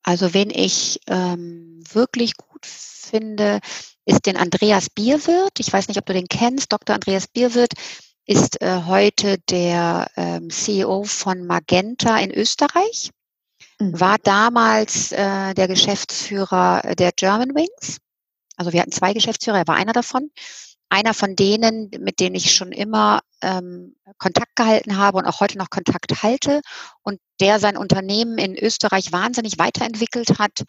Also 0.02 0.34
wen 0.34 0.50
ich 0.50 1.00
ähm, 1.06 1.82
wirklich 1.92 2.36
gut 2.36 2.66
finde, 2.66 3.60
ist 4.04 4.26
den 4.26 4.36
Andreas 4.36 4.90
Bierwirt. 4.90 5.58
Ich 5.58 5.72
weiß 5.72 5.88
nicht, 5.88 5.98
ob 5.98 6.06
du 6.06 6.12
den 6.12 6.28
kennst. 6.28 6.72
Dr. 6.72 6.94
Andreas 6.94 7.28
Bierwirt 7.28 7.72
ist 8.26 8.60
äh, 8.60 8.82
heute 8.86 9.38
der 9.50 10.10
ähm, 10.16 10.50
CEO 10.50 11.04
von 11.04 11.46
Magenta 11.46 12.18
in 12.18 12.32
Österreich 12.32 13.10
war 13.81 14.19
mhm. 14.19 14.23
damals 14.25 15.12
äh, 15.12 15.55
der 15.55 15.69
Geschäftsführer 15.69 16.95
der 16.97 17.12
German 17.12 17.55
Wings. 17.55 17.99
Also 18.57 18.73
wir 18.73 18.81
hatten 18.81 18.93
zwei 18.93 19.14
Geschäftsführer, 19.14 19.59
er 19.59 19.69
war 19.69 19.77
einer 19.77 19.95
davon. 19.95 20.31
Einer 20.90 21.14
von 21.14 21.37
denen, 21.37 21.88
mit 22.01 22.21
denen 22.21 22.35
ich 22.35 22.53
schon 22.53 22.73
immer 22.73 23.21
ähm, 23.43 23.97
Kontakt 24.19 24.57
gehalten 24.57 24.97
habe 24.97 25.19
und 25.19 25.25
auch 25.25 25.40
heute 25.40 25.57
noch 25.57 25.71
Kontakt 25.71 26.23
halte 26.23 26.61
und 27.03 27.21
der 27.40 27.61
sein 27.61 27.77
Unternehmen 27.77 28.38
in 28.38 28.59
Österreich 28.59 29.12
wahnsinnig 29.12 29.59
weiterentwickelt 29.59 30.38
hat 30.38 30.64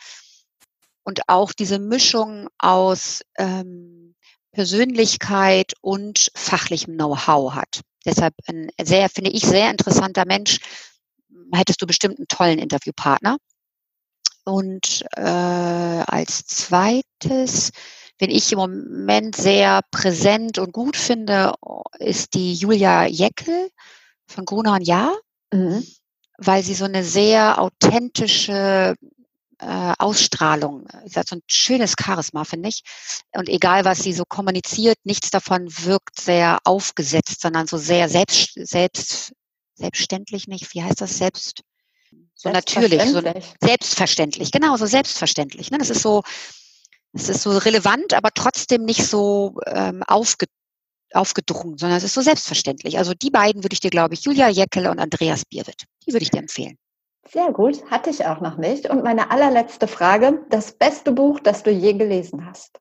und 1.03 1.21
auch 1.27 1.51
diese 1.53 1.79
Mischung 1.79 2.47
aus 2.59 3.21
ähm, 3.37 4.15
Persönlichkeit 4.51 5.73
und 5.81 6.31
fachlichem 6.35 6.93
Know-how 6.93 7.55
hat. 7.55 7.81
Deshalb 8.05 8.35
ein 8.47 8.69
sehr, 8.81 9.09
finde 9.09 9.31
ich, 9.31 9.43
sehr 9.43 9.71
interessanter 9.71 10.25
Mensch, 10.25 10.59
hättest 11.57 11.81
du 11.81 11.87
bestimmt 11.87 12.17
einen 12.17 12.27
tollen 12.27 12.59
Interviewpartner. 12.59 13.37
Und 14.43 15.03
äh, 15.17 15.21
als 15.21 16.45
zweites, 16.45 17.71
wenn 18.19 18.29
ich 18.29 18.51
im 18.51 18.57
Moment 18.57 19.35
sehr 19.35 19.81
präsent 19.91 20.57
und 20.57 20.73
gut 20.73 20.97
finde, 20.97 21.53
ist 21.99 22.33
die 22.33 22.53
Julia 22.53 23.05
Jeckel 23.05 23.69
von 24.27 24.45
Gruner 24.45 24.73
und 24.73 24.87
Jahr, 24.87 25.15
mhm. 25.53 25.85
weil 26.37 26.63
sie 26.63 26.73
so 26.73 26.85
eine 26.85 27.03
sehr 27.03 27.59
authentische 27.61 28.95
äh, 29.59 29.93
Ausstrahlung, 29.99 30.87
sie 31.05 31.19
hat 31.19 31.27
so 31.27 31.35
ein 31.35 31.43
schönes 31.45 31.93
Charisma, 31.99 32.45
finde 32.45 32.69
ich. 32.69 32.81
Und 33.33 33.47
egal, 33.47 33.85
was 33.85 33.99
sie 33.99 34.13
so 34.13 34.23
kommuniziert, 34.27 34.97
nichts 35.03 35.29
davon 35.29 35.67
wirkt 35.83 36.19
sehr 36.19 36.59
aufgesetzt, 36.63 37.41
sondern 37.41 37.67
so 37.67 37.77
sehr 37.77 38.09
selbst, 38.09 38.53
selbst 38.55 39.33
selbstständlich 39.81 40.47
nicht, 40.47 40.73
wie 40.73 40.83
heißt 40.83 41.01
das 41.01 41.17
selbst? 41.17 41.61
So 42.35 42.49
natürlich, 42.49 43.03
so 43.03 43.21
selbstverständlich, 43.61 44.51
genau, 44.51 44.75
so 44.77 44.85
selbstverständlich. 44.85 45.69
Ne? 45.71 45.77
Das 45.77 45.89
ist 45.89 46.01
so, 46.01 46.23
das 47.13 47.29
ist 47.29 47.43
so 47.43 47.51
relevant, 47.57 48.13
aber 48.13 48.29
trotzdem 48.33 48.83
nicht 48.83 49.05
so 49.05 49.55
ähm, 49.67 50.03
aufge, 50.07 50.47
aufgedrungen, 51.13 51.77
sondern 51.77 51.97
es 51.97 52.03
ist 52.03 52.13
so 52.13 52.21
selbstverständlich. 52.21 52.97
Also 52.97 53.13
die 53.13 53.29
beiden 53.29 53.63
würde 53.63 53.73
ich 53.73 53.79
dir, 53.79 53.91
glaube 53.91 54.13
ich, 54.13 54.23
Julia 54.23 54.49
Jeckel 54.49 54.87
und 54.87 54.99
Andreas 54.99 55.45
Bierwitt, 55.45 55.83
die 56.05 56.13
würde 56.13 56.23
ich 56.23 56.31
dir 56.31 56.39
empfehlen. 56.39 56.77
Sehr 57.29 57.51
gut, 57.51 57.89
hatte 57.91 58.09
ich 58.09 58.25
auch 58.25 58.41
noch 58.41 58.57
nicht. 58.57 58.89
Und 58.89 59.03
meine 59.03 59.29
allerletzte 59.29 59.87
Frage, 59.87 60.43
das 60.49 60.73
beste 60.73 61.11
Buch, 61.11 61.39
das 61.39 61.63
du 61.63 61.71
je 61.71 61.93
gelesen 61.93 62.45
hast? 62.45 62.79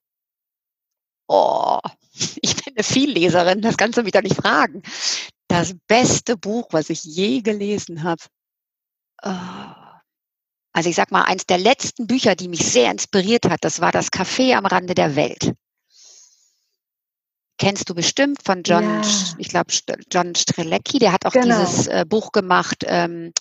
Oh, 1.32 1.78
ich 2.42 2.56
bin 2.56 2.74
eine 2.74 2.82
Vielleserin, 2.82 3.62
das 3.62 3.76
kannst 3.76 3.96
du 3.96 4.02
mich 4.02 4.10
doch 4.10 4.22
nicht 4.22 4.34
fragen. 4.34 4.82
Das 5.46 5.76
beste 5.86 6.36
Buch, 6.36 6.66
was 6.72 6.90
ich 6.90 7.04
je 7.04 7.40
gelesen 7.40 8.02
habe. 8.02 8.22
Ah. 9.22 10.00
Also 10.72 10.90
ich 10.90 10.96
sag 10.96 11.12
mal, 11.12 11.22
eins 11.22 11.46
der 11.46 11.58
letzten 11.58 12.08
Bücher, 12.08 12.34
die 12.34 12.48
mich 12.48 12.64
sehr 12.66 12.90
inspiriert 12.90 13.48
hat, 13.48 13.60
das 13.62 13.80
war 13.80 13.92
das 13.92 14.10
Café 14.10 14.56
am 14.56 14.66
Rande 14.66 14.94
der 14.94 15.14
Welt. 15.14 15.52
Kennst 17.58 17.88
du 17.88 17.94
bestimmt 17.94 18.42
von 18.44 18.64
John, 18.64 19.02
ja. 19.02 19.08
ich 19.38 19.48
glaube, 19.50 19.72
John 20.10 20.34
Strelecki, 20.34 20.98
der 20.98 21.12
hat 21.12 21.26
auch 21.26 21.32
genau. 21.32 21.60
dieses 21.60 21.86
äh, 21.86 22.04
Buch 22.08 22.32
gemacht, 22.32 22.84
ähm, 22.86 23.32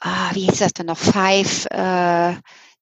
ah, 0.00 0.30
wie 0.34 0.46
hieß 0.46 0.58
das 0.58 0.74
denn 0.74 0.86
noch? 0.86 0.98
Five, 0.98 1.66
äh, 1.70 2.34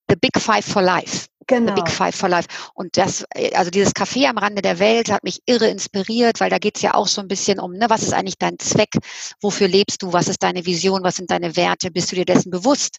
The 0.09 0.17
Big 0.17 0.41
Five 0.41 0.65
for 0.65 0.83
Life. 0.83 1.27
Genau. 1.47 1.75
The 1.75 1.83
Big 1.83 1.91
Five 1.91 2.15
for 2.15 2.29
Life. 2.29 2.49
Und 2.75 2.97
das, 2.97 3.25
äh, 3.35 3.55
also 3.55 3.71
dieses 3.71 3.95
Café 3.95 4.29
am 4.29 4.39
Rande 4.39 4.63
der 4.63 4.79
Welt 4.79 5.11
hat 5.11 5.25
mich 5.25 5.41
irre 5.47 5.69
inspiriert, 5.69 6.41
weil 6.41 6.51
da 6.51 6.59
geht 6.59 6.77
es 6.77 6.83
ja 6.83 6.95
auch 6.95 7.07
so 7.07 7.21
ein 7.21 7.29
bisschen 7.29 7.59
um, 7.59 7.73
ne, 7.73 7.87
was 7.89 8.03
ist 8.03 8.13
eigentlich 8.13 8.39
dein 8.39 8.59
Zweck? 8.59 8.91
Wofür 9.41 9.69
lebst 9.69 10.03
du? 10.03 10.13
Was 10.13 10.29
ist 10.29 10.43
deine 10.43 10.67
Vision? 10.67 11.03
Was 11.03 11.17
sind 11.17 11.31
deine 11.31 11.57
Werte? 11.57 11.91
Bist 11.91 12.13
du 12.13 12.17
dir 12.17 12.25
dessen 12.25 12.51
bewusst? 12.51 12.99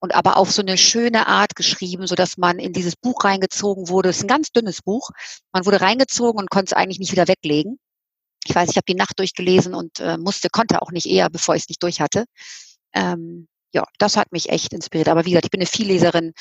Und 0.00 0.14
aber 0.14 0.36
auf 0.36 0.50
so 0.50 0.62
eine 0.62 0.76
schöne 0.78 1.28
Art 1.28 1.54
geschrieben, 1.54 2.06
so 2.06 2.16
dass 2.16 2.36
man 2.36 2.58
in 2.58 2.72
dieses 2.72 2.96
Buch 2.96 3.24
reingezogen 3.24 3.88
wurde. 3.88 4.08
Es 4.08 4.16
ist 4.16 4.24
ein 4.24 4.28
ganz 4.28 4.50
dünnes 4.50 4.82
Buch. 4.82 5.10
Man 5.52 5.64
wurde 5.64 5.80
reingezogen 5.80 6.40
und 6.40 6.50
konnte 6.50 6.70
es 6.70 6.72
eigentlich 6.72 6.98
nicht 6.98 7.12
wieder 7.12 7.28
weglegen. 7.28 7.78
Ich 8.44 8.54
weiß, 8.54 8.70
ich 8.70 8.76
habe 8.76 8.86
die 8.88 8.96
Nacht 8.96 9.18
durchgelesen 9.20 9.74
und 9.74 10.00
äh, 10.00 10.18
musste, 10.18 10.48
konnte 10.50 10.82
auch 10.82 10.90
nicht 10.90 11.06
eher, 11.06 11.30
bevor 11.30 11.54
ich 11.54 11.62
es 11.62 11.68
nicht 11.68 11.82
durch 11.82 12.00
hatte. 12.00 12.24
Ähm, 12.92 13.46
ja, 13.72 13.84
das 13.98 14.16
hat 14.16 14.32
mich 14.32 14.50
echt 14.50 14.72
inspiriert. 14.72 15.08
Aber 15.08 15.24
wie 15.24 15.30
gesagt, 15.30 15.46
ich 15.46 15.50
bin 15.50 15.60
eine 15.60 15.66
Vielleserin. 15.66 16.32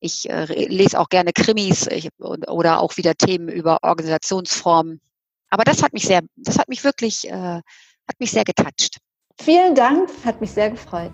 Ich 0.00 0.28
äh, 0.28 0.44
lese 0.66 0.98
auch 0.98 1.08
gerne 1.08 1.32
Krimis 1.32 1.86
ich, 1.86 2.08
oder 2.18 2.80
auch 2.80 2.96
wieder 2.96 3.14
Themen 3.14 3.48
über 3.48 3.78
Organisationsformen. 3.82 5.00
Aber 5.50 5.64
das 5.64 5.82
hat 5.82 5.92
mich 5.92 6.04
sehr, 6.04 6.22
das 6.36 6.58
hat 6.58 6.68
mich 6.68 6.84
wirklich, 6.84 7.28
äh, 7.28 7.32
hat 7.32 8.18
mich 8.18 8.30
sehr 8.30 8.44
getatscht. 8.44 8.98
Vielen 9.40 9.74
Dank, 9.74 10.10
hat 10.24 10.40
mich 10.40 10.50
sehr 10.50 10.70
gefreut. 10.70 11.12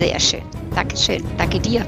Sehr 0.00 0.20
schön. 0.20 0.42
Dankeschön. 0.74 1.24
Danke 1.38 1.58
dir. 1.58 1.86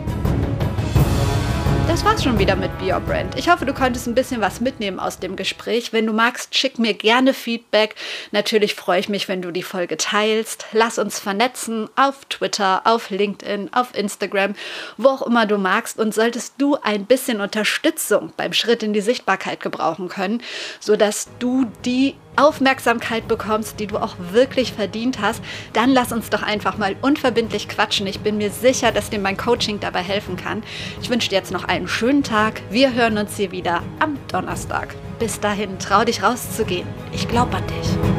Das 1.89 2.05
war's 2.05 2.23
schon 2.23 2.39
wieder 2.39 2.55
mit 2.55 2.79
Be 2.79 2.93
Your 2.93 3.01
Brand. 3.01 3.39
Ich 3.39 3.49
hoffe, 3.49 3.65
du 3.65 3.73
konntest 3.73 4.07
ein 4.07 4.15
bisschen 4.15 4.43
was 4.43 4.61
mitnehmen 4.61 5.01
aus 5.01 5.21
dem 5.21 5.37
Gespräch. 5.37 5.91
Wenn 5.91 6.05
du 6.05 6.13
magst, 6.13 6.55
schick 6.55 6.79
mir 6.79 6.93
gerne 6.93 7.33
Feedback. 7.33 7.95
Natürlich 8.31 8.75
freue 8.75 9.01
ich 9.01 9.09
mich, 9.09 9.27
wenn 9.27 9.41
du 9.41 9.51
die 9.51 9.63
Folge 9.63 9.97
teilst. 9.97 10.67
Lass 10.73 10.99
uns 10.99 11.19
vernetzen 11.19 11.89
auf 11.97 12.27
Twitter, 12.27 12.83
auf 12.85 13.09
LinkedIn, 13.09 13.73
auf 13.73 13.95
Instagram, 13.95 14.55
wo 14.99 15.09
auch 15.09 15.23
immer 15.23 15.47
du 15.47 15.57
magst. 15.57 15.99
Und 15.99 16.13
solltest 16.13 16.57
du 16.59 16.77
ein 16.83 17.07
bisschen 17.07 17.41
Unterstützung 17.41 18.35
beim 18.37 18.53
Schritt 18.53 18.83
in 18.83 18.93
die 18.93 19.01
Sichtbarkeit 19.01 19.61
gebrauchen 19.61 20.09
können, 20.09 20.43
sodass 20.81 21.29
du 21.39 21.65
die 21.87 22.17
Aufmerksamkeit 22.39 23.29
bekommst, 23.29 23.81
die 23.81 23.87
du 23.87 23.99
auch 23.99 24.15
wirklich 24.33 24.73
verdient 24.73 25.21
hast, 25.21 25.43
dann 25.73 25.91
lass 25.91 26.13
uns 26.13 26.31
doch 26.31 26.43
einfach 26.43 26.79
mal 26.79 26.97
unverbindlich 27.03 27.69
quatschen. 27.69 28.07
Ich 28.07 28.21
bin 28.21 28.39
mir 28.39 28.51
sicher, 28.51 28.93
dass 28.93 29.11
dir 29.11 29.19
mein 29.19 29.37
Coaching 29.37 29.81
dabei 29.81 30.03
helfen 30.03 30.37
kann. 30.37 30.63
Ich 31.03 31.11
wünsche 31.11 31.29
dir 31.29 31.37
jetzt 31.37 31.53
noch 31.53 31.65
einen 31.65 31.89
schönen 31.89 32.23
Tag. 32.23 32.63
Wir 32.71 32.95
hören 32.95 33.19
uns 33.19 33.37
hier 33.37 33.51
wieder 33.51 33.83
am 33.99 34.17
Donnerstag. 34.29 34.95
Bis 35.19 35.41
dahin, 35.41 35.79
trau 35.79 36.05
dich 36.05 36.23
rauszugehen. 36.23 36.87
Ich 37.13 37.27
glaube 37.29 37.57
an 37.57 37.65
dich. 37.67 38.18